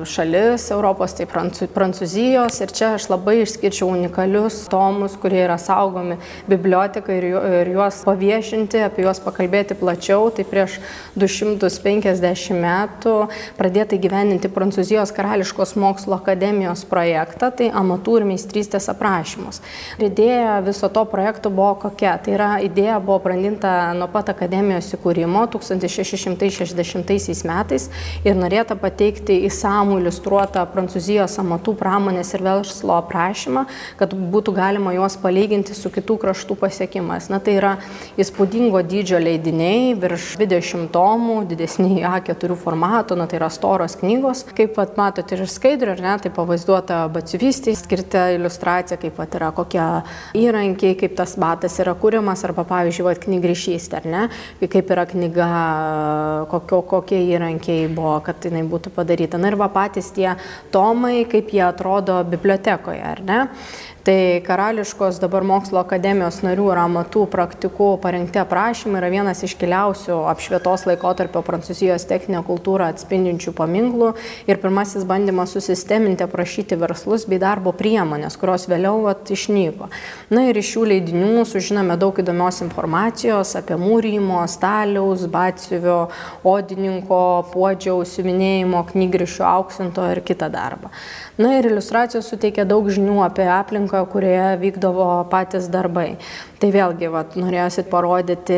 [0.08, 6.18] šalis Europos, tai Prancūzijos ir čia aš labai išskirčiau unikalius tomus, kurie yra saugomi
[6.50, 10.30] bibliotekai ir, juos paviešinti, apie juos pakalbėti plačiau.
[10.34, 10.80] Tai prieš
[11.18, 13.16] 250 metų
[13.58, 19.62] pradėta gyveninti Prancūzijos karališkos mokslo akademijos projektą, tai amatų ir meistrystės aprašymus.
[19.98, 22.18] Ir idėja viso to projekto buvo kokia?
[22.24, 27.89] Tai yra idėja buvo brandinta nuo pat akademijos įsikūrimo 1660 metais
[28.23, 33.65] ir norėta pateikti įsamų iliustruotą Prancūzijos amatų pramonės ir verslo aprašymą,
[34.00, 37.30] kad būtų galima juos palyginti su kitų kraštų pasiekimais.
[37.34, 37.76] Na tai yra
[38.19, 44.45] įspūdingo dydžio leidiniai, virš 20 tomų, didesniai A4 formato, na tai yra storos knygos.
[44.58, 49.52] Kaip pat matote ir skaidrė, ar ne, tai pavaizduota batsiuvystė, skirta iliustracija, kaip pat yra
[49.56, 49.84] kokie
[50.38, 54.23] įrankiai, kaip tas batas yra kūriamas, arba pavyzdžiui, knygrišystė, ar ne,
[54.72, 55.48] kaip yra knyga,
[56.52, 59.40] kokio, kokie įrankiai buvo, kad jinai būtų padaryta.
[59.42, 60.30] Na ir va patys tie
[60.74, 63.40] tomai, kaip jie atrodo bibliotekoje, ar ne?
[64.08, 70.86] Tai Karališkos dabar mokslo akademijos narių ir amatų praktikų parengti aprašymai yra vienas iškiliausių apšvietos
[70.88, 74.13] laikotarpio Prancūzijos techninę kultūrą atspindinčių paminklų
[74.48, 79.89] ir pirmasis bandymas susisteminti, aprašyti verslus bei darbo priemonės, kurios vėliau vat, išnyko.
[80.32, 85.98] Na ir iš šių leidinių sužinome daug įdomios informacijos apie mūrymo, staliaus, batsiuvio,
[86.48, 87.20] odininko,
[87.52, 90.96] puodžiaus, siuvinėjimo, knygrišio, auksinto ir kitą darbą.
[91.43, 96.18] Na ir iliustracijos suteikia daug žinių apie aplinką, kurioje vykdavo patys darbai.
[96.58, 98.58] Tai vėlgi, vat, norėjusi parodyti,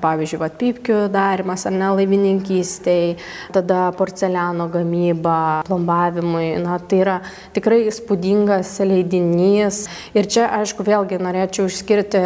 [0.00, 3.18] pavyzdžiui, vat, pypkių darimas ar ne laivininkystėj,
[3.52, 5.36] tada porceliano gamyba,
[5.68, 6.54] plombavimui.
[6.64, 7.18] Na, tai yra
[7.56, 9.84] tikrai įspūdingas leidinys.
[10.16, 12.24] Ir čia, aišku, vėlgi norėčiau išskirti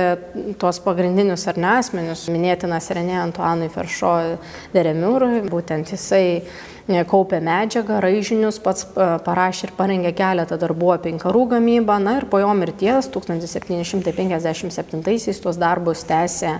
[0.62, 2.28] tuos pagrindinius ar ne asmenius.
[2.30, 4.14] Minėtinas Renė Antuanui Feršo
[4.74, 6.44] Deremiurui, būtent jisai
[6.88, 11.98] kaupė medžiagą, raižinius, pats e, parašė ir parengė keletą darbų apie inkarų gamybą.
[12.00, 16.52] Na ir po jo mirties 1757-aisiais tuos darbus tęsė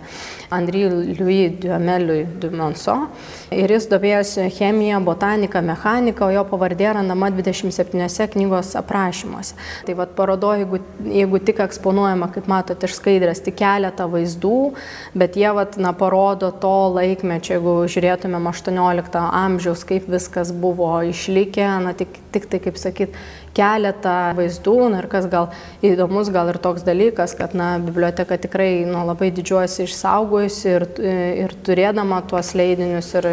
[0.53, 0.85] Andry
[1.17, 2.97] Louis Duameliui Dumonso.
[3.55, 9.57] Ir jis domėjosi chemiją, botaniką, mechaniką, o jo pavardė randama 27 knygos aprašymuose.
[9.89, 10.77] Tai vad parodo, jeigu,
[11.09, 14.61] jeigu tik eksponuojama, kaip matote, iš skaidrės tik keletą vaizdų,
[15.17, 20.91] bet jie vat, na, parodo to laikmečio, jeigu žiūrėtumėm 18 amžiaus, kaip vis viskas buvo
[21.07, 23.17] išlikę, na tik, tik tai, kaip sakyt,
[23.59, 25.51] keletą vaizdų na, ir kas gal
[25.85, 30.87] įdomus, gal ir toks dalykas, kad na, biblioteka tikrai nu, labai didžiuosi išsaugojusi ir,
[31.45, 33.29] ir turėdama tuos leidinius ir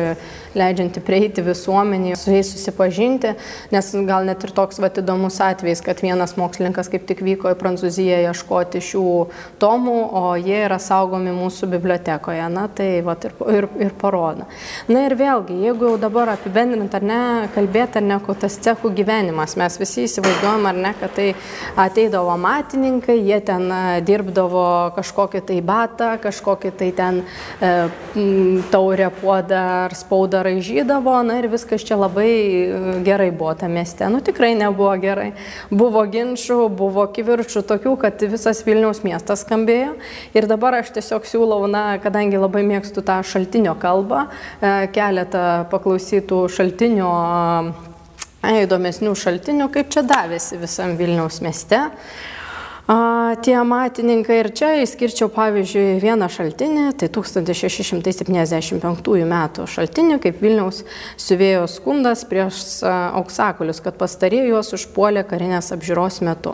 [0.55, 3.33] leidžianti prieiti visuomenį, su jais susipažinti,
[3.75, 7.59] nes gal net ir toks vat, įdomus atvejis, kad vienas mokslininkas kaip tik vyko į
[7.59, 9.05] Prancūziją ieškoti šių
[9.61, 14.47] tomų, o jie yra saugomi mūsų bibliotekoje, na tai vat, ir, ir, ir parodo.
[14.87, 17.21] Na ir vėlgi, jeigu jau dabar apibendrint ar ne,
[17.55, 21.27] kalbėti ar ne, kokias cechų gyvenimas, mes visi įsivaizduojam ar ne, kad tai
[21.85, 24.65] ateidavo matininkai, jie ten e, dirbdavo
[24.97, 27.21] kažkokį tai batą, kažkokį tai ten
[27.61, 27.71] e,
[28.73, 34.09] taurę puodą ar spaudą raižydavo, na ir viskas čia labai e, gerai buvo tame mieste.
[34.09, 35.31] Nu tikrai nebuvo gerai.
[35.69, 39.95] Buvo ginčių, buvo kivirčių tokių, kad visas Vilniaus miestas skambėjo.
[40.35, 44.27] Ir dabar aš tiesiog siūlau, na, kadangi labai mėgstu tą šaltinio kalbą,
[44.61, 47.11] e, keletą paklausytų šaltinio
[48.61, 51.81] įdomesnių šaltinių, kaip čia davėsi visam Vilniaus mieste.
[52.85, 58.77] A, tie amatininkai ir čia išskirčiau pavyzdžiui vieną šaltinį, tai 1675
[59.31, 60.83] metų šaltinį, kaip Vilniaus
[61.17, 66.53] siuvėjo skundas prieš auksakulius, kad pastarėjai juos užpuolė karinės apžiūros metu.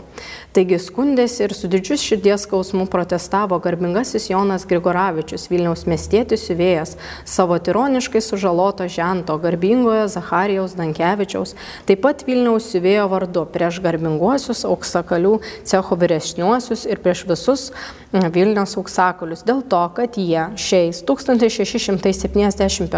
[0.51, 7.55] Taigi skundėsi ir su didžiu širdies skausmu protestavo garbingasis Jonas Grigoravičius, Vilniaus miestietis siuvėjas, savo
[7.55, 11.55] tironiškai sužaloto žento, garbingojo Zacharijaus Dankievičiaus,
[11.87, 15.39] taip pat Vilniaus siuvėjo vardu prieš garbinguosius auksakalių
[15.71, 17.71] cecho vyresniuosius ir prieš visus
[18.11, 22.91] Vilniaus auksakalius, dėl to, kad jie šiais 1675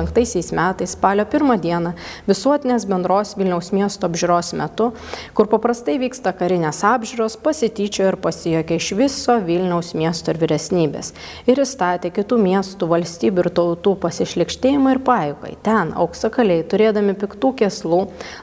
[0.57, 1.93] metais spalio 1 dieną
[2.25, 4.89] visuotinės bendros Vilniaus miesto apžiūros metu,
[5.37, 11.11] kur paprastai vyksta karinės apžiūros, pasityčiojo ir pasijokė iš viso Vilniaus miesto ir vyresnybės
[11.49, 15.53] ir įstatė kitų miestų, valstybių ir tautų pasišlikštėjimą ir pajukai.
[15.65, 17.99] Ten auksakaliai, turėdami piktų keslų,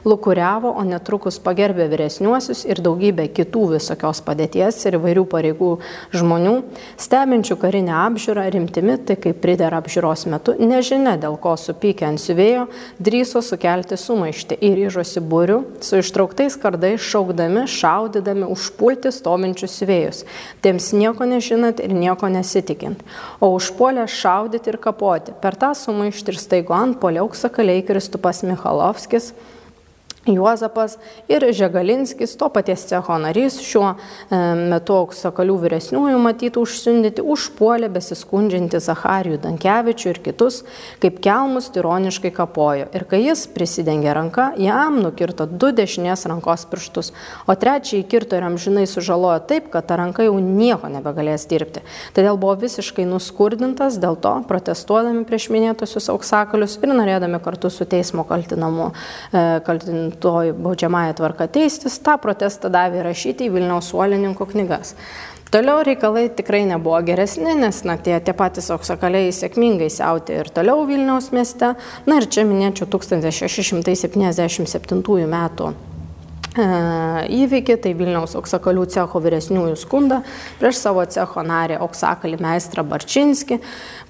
[0.07, 5.71] lukuriavo, o netrukus pagerbė vyresniuosius ir daugybę kitų visokios padėties ir įvairių pareigų
[6.15, 6.55] žmonių,
[7.01, 12.67] stebinčių karinę apžiūrą rimtimi, tai kaip pridera apžiūros metu, nežinia dėl ko supykę ant siuvėjo,
[13.01, 20.25] drįso sukelti sumaištį ir ryžosi būrių, su ištrauktais kardais šaukdami, šaudydami, užpulti pulti stovinčius siuvėjus,
[20.63, 22.99] tiems nieko nežinant ir nieko nesitikint,
[23.39, 25.31] o užpuolę šaudyti ir kapoti.
[25.41, 29.31] Per tą sumaištį ir staigu ant poliauksakaliai Kristupas Michalovskis
[30.25, 37.89] Juozapas ir Žegalinskis, to paties cecho narys, šiuo e, metu auksakalių vyresniųjų matytų užsiundyti, užpuolė
[37.89, 40.59] besiskundžiantį Zacharijų Dankievičių ir kitus,
[41.01, 42.85] kaip kelmus tironiškai kapojo.
[42.93, 47.09] Ir kai jis prisidengė ranką, jam nukirto du dešinės rankos pirštus,
[47.49, 51.81] o trečiąjį kirto ir amžinai sužalojo taip, kad ta ranka jau nieko nebegalės dirbti.
[52.13, 58.21] Todėl buvo visiškai nuskurdintas, dėl to protestuodami prieš minėtusius auksakalius ir norėdami kartu su teismo
[58.29, 58.91] kaltinamu
[59.33, 64.89] e, kaltinamu toj baudžiamąją tvarką teistis, tą protestą davė rašyti į Vilniaus suolininkų knygas.
[65.51, 70.87] Toliau reikalai tikrai nebuvo geresni, nes na, tie, tie patys auksakaliai sėkmingai siautė ir toliau
[70.87, 71.75] Vilniaus mieste.
[72.07, 75.90] Na ir čia minėčiau 1677 metų
[76.51, 80.17] įvykį, tai Vilniaus auksakalių cecho vyresniųjų skundą
[80.59, 83.61] prieš savo cecho narį auksakalį meistrą Barčinski,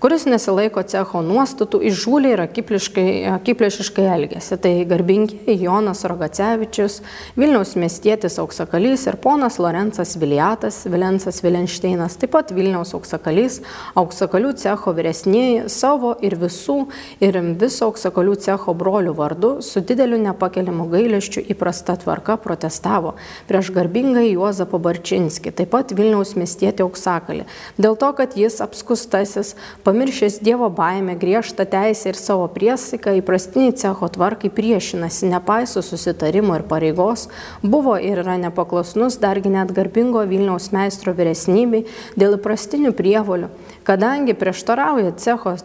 [0.01, 4.57] kuris nesilaiko cecho nuostatų, išžūlė ir akiplėšiškai elgėsi.
[4.57, 7.03] Tai garbingi Jonas Rogacevičius,
[7.37, 13.59] Vilniaus miestietis auksakalys ir ponas Lorencas Viliatas, Vilensas Vilenšteinas, taip pat Vilniaus auksakalys,
[13.93, 16.79] auksakalių cecho vyresnieji savo ir visų
[17.21, 23.15] ir viso auksakalių cecho brolių vardu su dideliu nepakeliamu gailėščiu įprasta tvarka tvarka protestavo
[23.47, 27.45] prieš garbingą Juozapą Barčinskį, taip pat Vilniaus miestietį Auksakalį,
[27.77, 34.07] dėl to, kad jis apskustasis, pamiršęs Dievo baimę, griežtą teisę ir savo priesaiką įprastiniai cecho
[34.07, 37.27] tvarkai priešinasi, nepaiso susitarimo ir pareigos,
[37.63, 43.51] buvo ir yra nepaklusnus dargi net garbingo Vilniaus meistro vyresnybei dėl įprastinių prievolių,
[43.83, 45.57] kadangi prieštarauja cecho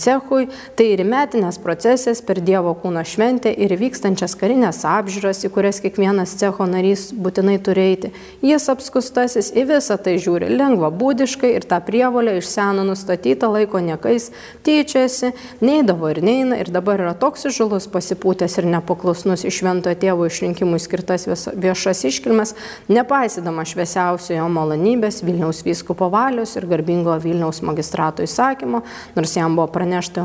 [0.00, 5.80] cechui, tai ir metinės procesės per Dievo kūno šventę ir vykstančias karinės apžiūras, į kurias
[5.84, 8.12] kiekvienas cecho narys būtinai turi eiti.
[8.44, 13.82] Jis apskustasis į visą tai žiūri lengva būdiškai ir tą prievolę iš seno nustatytą laiko
[13.84, 14.30] niekais
[14.66, 15.32] tyčiasi,
[15.64, 20.80] neįdavo ir neina ir dabar yra toks žulus pasipūtęs ir nepaklusnus iš šventojo tėvo išrinkimui
[20.82, 22.54] skirtas viešas iškilmes,
[22.88, 28.82] nepaisydama šviesiausiojo malonybės Vilniaus vyskupo valios ir garbingo Vilniaus magistrato įsakymo,
[29.16, 30.20] nors nors jam buvo pranešta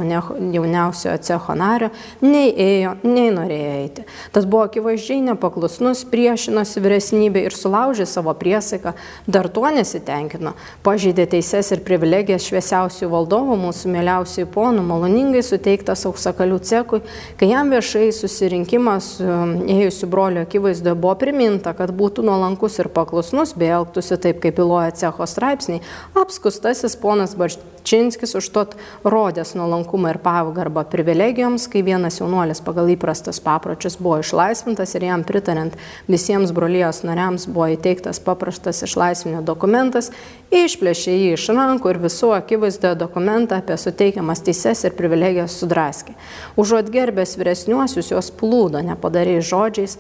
[0.54, 1.90] jauniausiojo cecho nario,
[2.22, 4.04] nei ėjo, nei norėjo eiti.
[4.32, 8.94] Tas buvo akivaizdžiai nepaklusnus, priešinosi vyresnybė ir sulaužė savo priesaiką,
[9.28, 16.60] dar tuo nesitenkino, pažeidė teises ir privilegijas šviesiausių valdovų, mūsų mėliausių ponų, maloningai suteiktas auksakalių
[16.60, 17.02] cekui,
[17.38, 23.56] kai jam viešai susirinkimas um, ėjusių brolio akivaizdoje buvo priminta, kad būtų nuolankus ir paklusnus,
[23.58, 25.82] bei elgtųsi taip, kaip byloja cecho straipsniai,
[26.20, 33.98] apskustasis ponas Barščinskas užtot rodęs nuolankumą ir pagarbą privilegijoms, kai vienas jaunuolis pagal įprastas papročius
[34.00, 35.76] buvo išlaisvintas ir jam pritarint
[36.08, 40.12] visiems brolijos nariams buvo įteiktas paprastas išlaisvinio dokumentas,
[40.52, 46.18] išplėšė jį iš rankų ir visų akivaizdoje dokumentą apie suteikiamas teises ir privilegijas sudraskė.
[46.60, 50.00] Užuot gerbęs vyresniuosius, jos plūdo nepadariai žodžiais,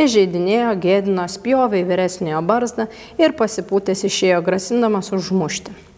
[0.00, 2.88] įžeidinėjo, gėdino, spjovė į vyresniojo barzdą
[3.20, 5.89] ir pasipūtęs išėjo grasindamas užmušti.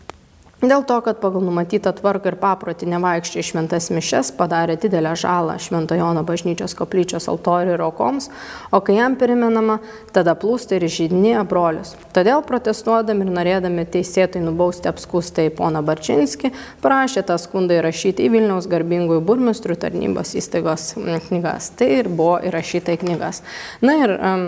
[0.62, 5.56] Dėl to, kad pagal numatytą tvarką ir paprotį nevaikščiai į šventas mišes padarė didelę žalą
[5.58, 8.28] Šventojono bažnyčios koplyčios altoriui ir aukoms,
[8.70, 9.80] o kai jam primenama,
[10.14, 11.96] tada plūsta ir žydinėja brolius.
[12.14, 16.52] Todėl protestuodami ir norėdami teisėtai nubausti apskustai poną Barčinskį,
[16.84, 20.92] prašė tą skundą įrašyti į Vilniaus garbingųjų burmistrų tarnybos įstaigos
[21.26, 21.72] knygas.
[21.74, 23.42] Tai ir buvo įrašyta į knygas.
[23.82, 24.46] Na ir um,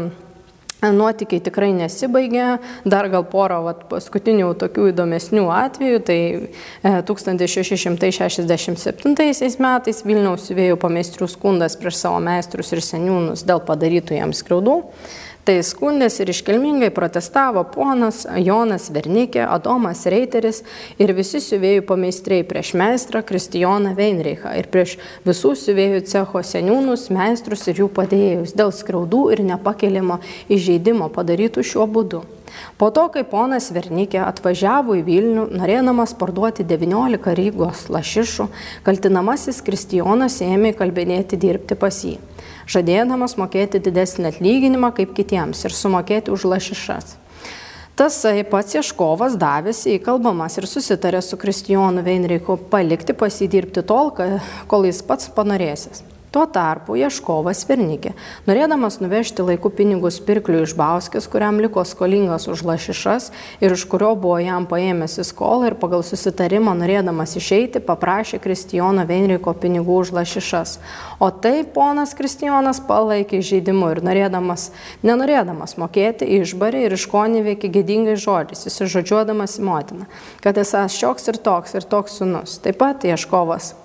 [0.92, 6.18] Nuotikiai tikrai nesibaigė, dar gal porą vat, paskutinių tokių įdomesnių atvejų, tai
[7.08, 9.16] 1667 e,
[9.64, 14.76] metais Vilniaus siuvėjų pameistrių skundas prieš savo meistrus ir seniūnus dėl padarytų jiems skriaudų.
[15.44, 20.62] Tai skundėsi ir iškilmingai protestavo ponas Jonas Vernikė, Adomas Reiteris
[20.96, 24.96] ir visi siuvėjų pameistriai prieš meistrą Kristijoną Veinreichą ir prieš
[25.28, 31.90] visų siuvėjų cecho seniūnus, meistrus ir jų padėjėjus dėl skriaudų ir nepakelimo įžeidimo padarytų šiuo
[31.92, 32.24] būdu.
[32.80, 38.48] Po to, kai ponas Vernikė atvažiavo į Vilnių, norėdamas parduoti 19 Rygos lašišų,
[38.86, 42.16] kaltinamasis Kristijonas ėmė kalbinėti dirbti pas jį
[42.70, 47.18] žadėdamas mokėti didesnį atlyginimą kaip kitiems ir sumokėti už lašišas.
[47.94, 54.10] Tasai pats ieškovas davėsi įkalbamas ir susitarė su Kristijonu Veinreiku palikti pasidirbti tol,
[54.66, 56.02] kol jis pats panorėsis.
[56.34, 58.10] Tuo tarpu ieškovas Vernikė,
[58.48, 63.28] norėdamas nuvežti laiku pinigus pirkliui iš Bauskės, kuriam liko skolingas už lašišas
[63.62, 69.04] ir iš kurio buvo jam paėmęs į skolą ir pagal susitarimą norėdamas išeiti, paprašė Kristijono
[69.06, 70.74] Venriko pinigų už lašišas.
[71.22, 74.72] O tai ponas Kristijonas palaikė žaidimu ir norėdamas,
[75.06, 80.10] nenorėdamas mokėti, išbarė ir iškonį veikė gėdingai žodžiais, įsižodžiuodamas į motiną,
[80.42, 82.58] kad esas šioks ir toks ir toks sunus.
[82.58, 83.76] Taip pat ieškovas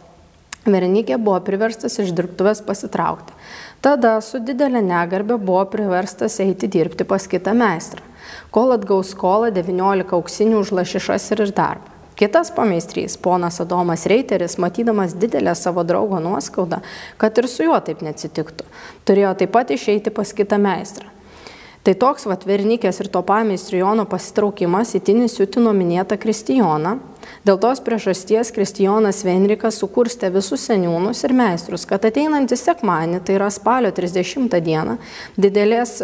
[0.74, 3.36] Verenikė buvo priverstas iš dirbtuvės pasitraukti.
[3.82, 8.04] Tada su didelė negarbė buvo priverstas eiti dirbti pas kitą meistrą,
[8.52, 11.96] kol atgaus skolą 19 auksinių už lašišas ir darbą.
[12.20, 16.82] Kitas pameistrys, ponas Adomas Reiteris, matydamas didelę savo draugo nuoskaudą,
[17.18, 18.66] kad ir su juo taip neatsitiktų,
[19.08, 21.08] turėjo taip pat išeiti pas kitą meistrą.
[21.88, 26.98] Tai toks vatvernikės ir to pameistrijono pasitraukimas įtinis siutino minėtą Kristijoną,
[27.48, 33.48] Dėl tos priežasties Kristijonas Venrikas sukurstė visus seniūnus ir meistrus, kad ateinantį sekmanį, tai yra
[33.54, 34.98] spalio 30 dieną,
[35.40, 35.98] didelės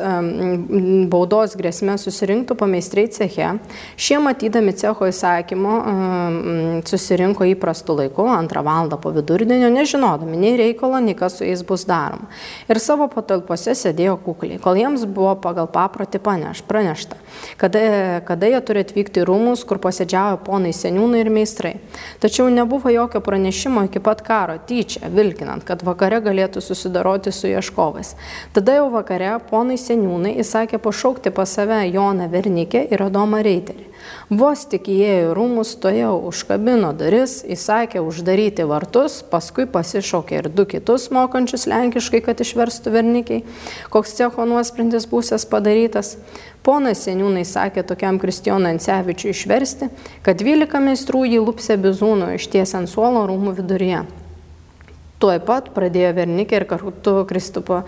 [1.11, 3.51] baudos grėsmė susirinktų pameistriai ceche.
[3.99, 5.75] Šie matydami cecho įsakymo
[6.87, 11.85] susirinko įprastu laiku, antrą valandą po vidurdienio, nežinodami nei reikalo, nei kas su jais bus
[11.89, 12.29] daroma.
[12.71, 17.19] Ir savo patalpose sėdėjo kukliai, kol jiems buvo pagal paprotį pranešta,
[17.61, 17.83] kada,
[18.27, 21.75] kada jie turi atvykti į rūmus, kur posėdžiavo ponai seniūnai ir meistrai.
[22.19, 28.15] Tačiau nebuvo jokio pranešimo iki pat karo, tyčia, vilkinant, kad vakare galėtų susidaroti su ieškovais.
[28.53, 33.94] Tada jau vakare ponai seniūnai įsakė pašaukti pas save Joną Vernikę ir Adomą Reiterį.
[34.29, 40.65] Vos tik įėjo į rūmus, stojau, užkabino duris, įsakė uždaryti vartus, paskui pasišaukė ir du
[40.69, 43.45] kitus mokančius lenkiškai, kad išverstų vernikiai,
[43.93, 46.15] koks cecho nuosprendis būsės padarytas.
[46.65, 49.93] Ponas seniūnai sakė tokiam Kristijonui Ansevičiui išversti,
[50.25, 54.05] kad 12 meistrų jį lupsė bizūno išties ant suolo rūmų viduryje.
[55.25, 57.79] Tuoj pat pradėjo Vernikė ir kartu Kristupo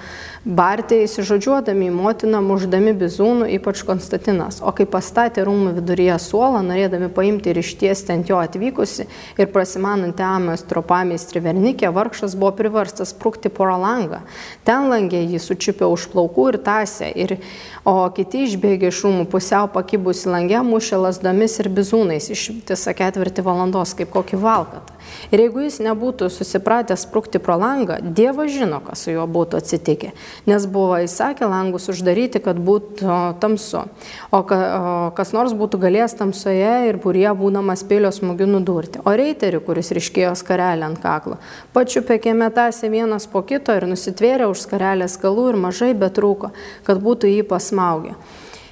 [0.41, 4.57] Bartė įsižodžiuodami į motiną, muždami bizūnų, ypač Konstantinas.
[4.65, 9.05] O kai pastatė rūmų viduryje suolą, norėdami paimti ir ištiesti ant jo atvykusi
[9.37, 14.23] ir prasimanantį Amės tropameistrį Vernikė, vargšas buvo priverstas sprukti porą langą.
[14.65, 17.37] Ten langė jį sučiupė už plaukų ir tasę, ir,
[17.85, 23.93] o kiti išbėgė iš rūmų pusiau pakibusi langę, mušė lasdomis ir bizūnais, ištisą ketvirtį valandos
[23.93, 24.96] kaip kokį valkatą.
[25.31, 30.13] Ir jeigu jis nebūtų susipratęs sprukti pro langą, Dievas žino, kas su juo būtų atsitikę,
[30.49, 33.85] nes buvo įsakę langus uždaryti, kad būtų tamsu.
[34.31, 39.03] O, ka, o kas nors būtų galėjęs tamsoje ir būrie būdamas pėlio smūgių nudurti.
[39.05, 41.37] O reiterių, kuris ryškėjo skarelę ant kaklo,
[41.75, 46.53] pačiupė kiemetąsi vienas po kito ir nusitvėrė už skarelės galų ir mažai betrūko,
[46.87, 48.17] kad būtų jį pasmaugę.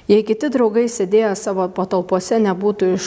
[0.06, 3.06] Jei kiti draugai sėdėję savo patalpose nebūtų iš,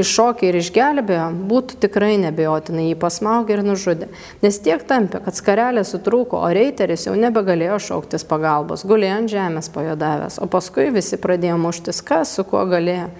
[0.00, 4.08] iššokę ir išgelbėję, būtų tikrai nebejotinai jį pasmaugę ir nužudę.
[4.40, 9.68] Nes tiek tampė, kad skarelė sutrūko, o reiteris jau nebegalėjo šauktis pagalbos, gulėjo ant žemės
[9.76, 13.10] pajodavęs, o paskui visi pradėjo muštis, kas su kuo galėjo.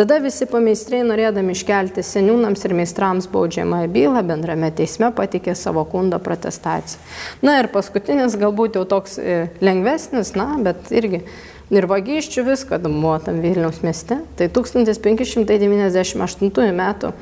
[0.00, 6.16] Tada visi pameistriai norėdami iškelti seniūnams ir meistrams baudžiamąją bylą bendrame teisme patikė savo kundo
[6.16, 7.04] protestaciją.
[7.44, 11.26] Na ir paskutinis galbūt jau toks e, lengvesnis, na, bet irgi
[11.70, 14.16] ir vagysčių viską buvo tam Vilniaus mieste.
[14.36, 17.12] Tai 1598 metų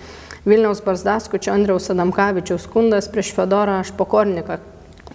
[0.48, 4.56] Vilniaus Barzdaskučio Andriaus Adamkavičiaus skundas prieš Fedorą Špokorniką,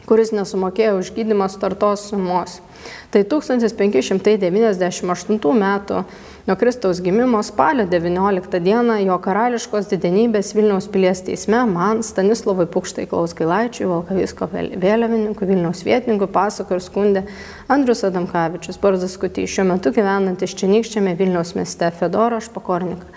[0.05, 2.61] kuris nesumokėjo už gydymą startos sumos.
[3.11, 6.03] Tai 1598 metų
[6.45, 13.05] Nuo Kristaus gimimo spalio 19 dieną jo karališkos didenybės Vilniaus pilies teisme man Stanislavui Pukštai
[13.07, 17.23] Klauskailaičiui, Valkavisko vėliavininkui, Vilniaus vietininkui pasako ir skundė
[17.71, 23.07] Andrius Adamkavičius, Barzas Kutys, šiuo metu gyvenantis Čenykščiame Vilniaus mieste Fedorą Špakorniką,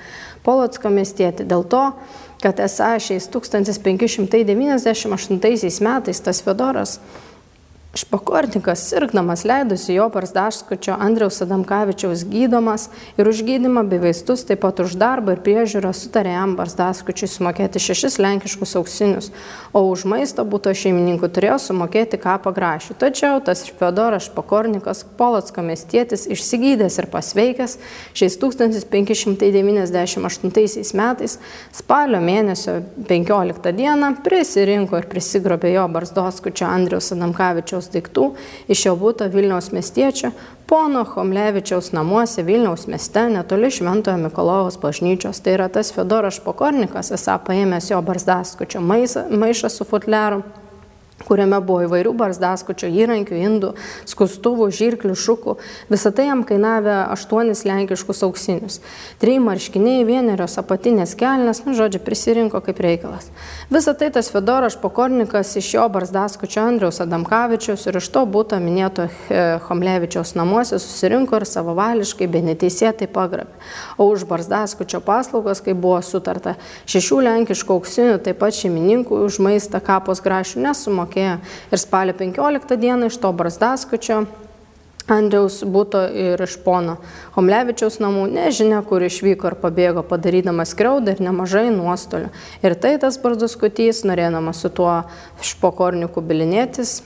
[0.47, 1.51] Polotsko miestietį.
[1.51, 1.99] Dėl to,
[2.47, 7.03] kad esą šiais 1598 metais tas Fedoras
[7.97, 14.81] Špakornikas sirgdamas leidusi jo parsdaškučio Andriaus Adamkavičiaus gydomas ir už gydymą bei vaistus, taip pat
[14.85, 19.31] už darbą ir priežiūrą sutarė jam barsdaskučiui sumokėti šešis lenkiškus auksinius,
[19.73, 22.93] o už maisto būto šeimininkų turėjo sumokėti ką pagrašių.
[23.01, 27.79] Tačiau tas Fedoras Špakornikas, Polotsko miestietis, išsigydęs ir pasveikęs
[28.13, 31.33] šiais 1598 metais
[31.73, 38.35] spalio mėnesio 15 dieną prisirinko ir prisigrobė jo barsdoskučio Andriaus Adamkavičiaus Vilniaus daiktų
[38.69, 40.33] iš jo būto Vilniaus miestiečio
[40.67, 45.41] pono Homlevičiaus namuose Vilniaus mieste netoli Šventojo Mikolojaus bažnyčios.
[45.41, 50.43] Tai yra tas Fedoras Pokornikas, esą paėmęs jo barzdaskučio maišą su futleru
[51.25, 53.73] kuriame buvo įvairių barzdaskučio įrankių, indų,
[54.09, 55.57] skustuvų, žirklių, šukų.
[55.91, 58.79] Visą tai jam kainavė aštuonis lenkiškus auksinius.
[59.23, 63.31] Trys marškiniai, vienerios apatinės kelnes, nu žodžiu, prisirinko kaip reikalas.
[63.73, 69.09] Visą tai tas Fedoras Pokornikas iš jo barzdaskučio Andriaus Adamkavičiaus ir iš to būto minėto
[69.67, 73.57] Homlevičiaus namuose susirinko ir savavališkai bei neteisėtai pagrabė.
[73.99, 76.55] O už barzdaskučio paslaugos, kai buvo sutarta,
[76.87, 81.39] šešių lenkiškų auksinių, taip pat šeimininkų už maistą kapos grašių nesumokėjo mokėjo.
[81.71, 84.27] Ir spalio 15 dieną iš to Brasdaskučio
[85.07, 86.97] Andriaus būto ir iš pono
[87.37, 92.33] Homlevičiaus namų, nežinia, kur išvyko ir pabėgo padarydamas skriaudą ir nemažai nuostolių.
[92.67, 95.05] Ir tai tas Barduskutys, norėdamas su tuo
[95.47, 97.05] špokorniku bilinėtis,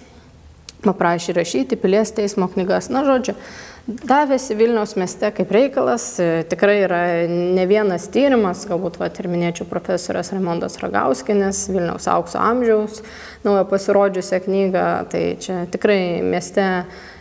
[0.80, 2.88] paprašė rašyti pilies teismo knygas.
[2.88, 3.36] Na, žodžiu,
[3.90, 9.66] davėsi Vilniaus mieste kaip reikalas, e, tikrai yra ne vienas tyrimas, galbūt va, ir minėčiau
[9.70, 13.02] profesorės Raimondas Ragauskinės, Vilniaus aukso amžiaus,
[13.44, 16.66] naują pasirodžiusią knygą, tai čia tikrai mieste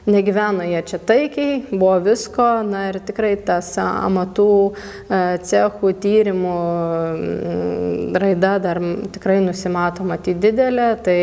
[0.10, 6.60] negyveno jie čia taikiai, buvo visko, na ir tikrai tas amatų e, cechų tyrimų
[8.20, 8.82] raida dar
[9.16, 11.20] tikrai nusimato matyti didelė, tai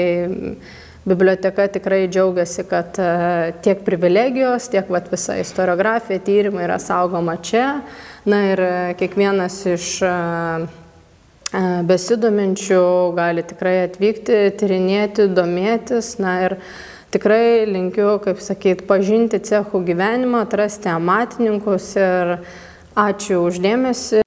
[1.06, 7.68] Biblioteka tikrai džiaugiasi, kad e, tiek privilegijos, tiek vat, visa istoriografija, tyrimai yra saugoma čia.
[8.26, 10.10] Na ir e, kiekvienas iš e,
[11.86, 12.82] besidominčių
[13.14, 16.16] gali tikrai atvykti, tyrinėti, domėtis.
[16.18, 16.56] Na ir
[17.14, 22.38] tikrai linkiu, kaip sakyt, pažinti cechų gyvenimą, atrasti amatininkus ir
[22.98, 24.26] ačiū uždėmesi.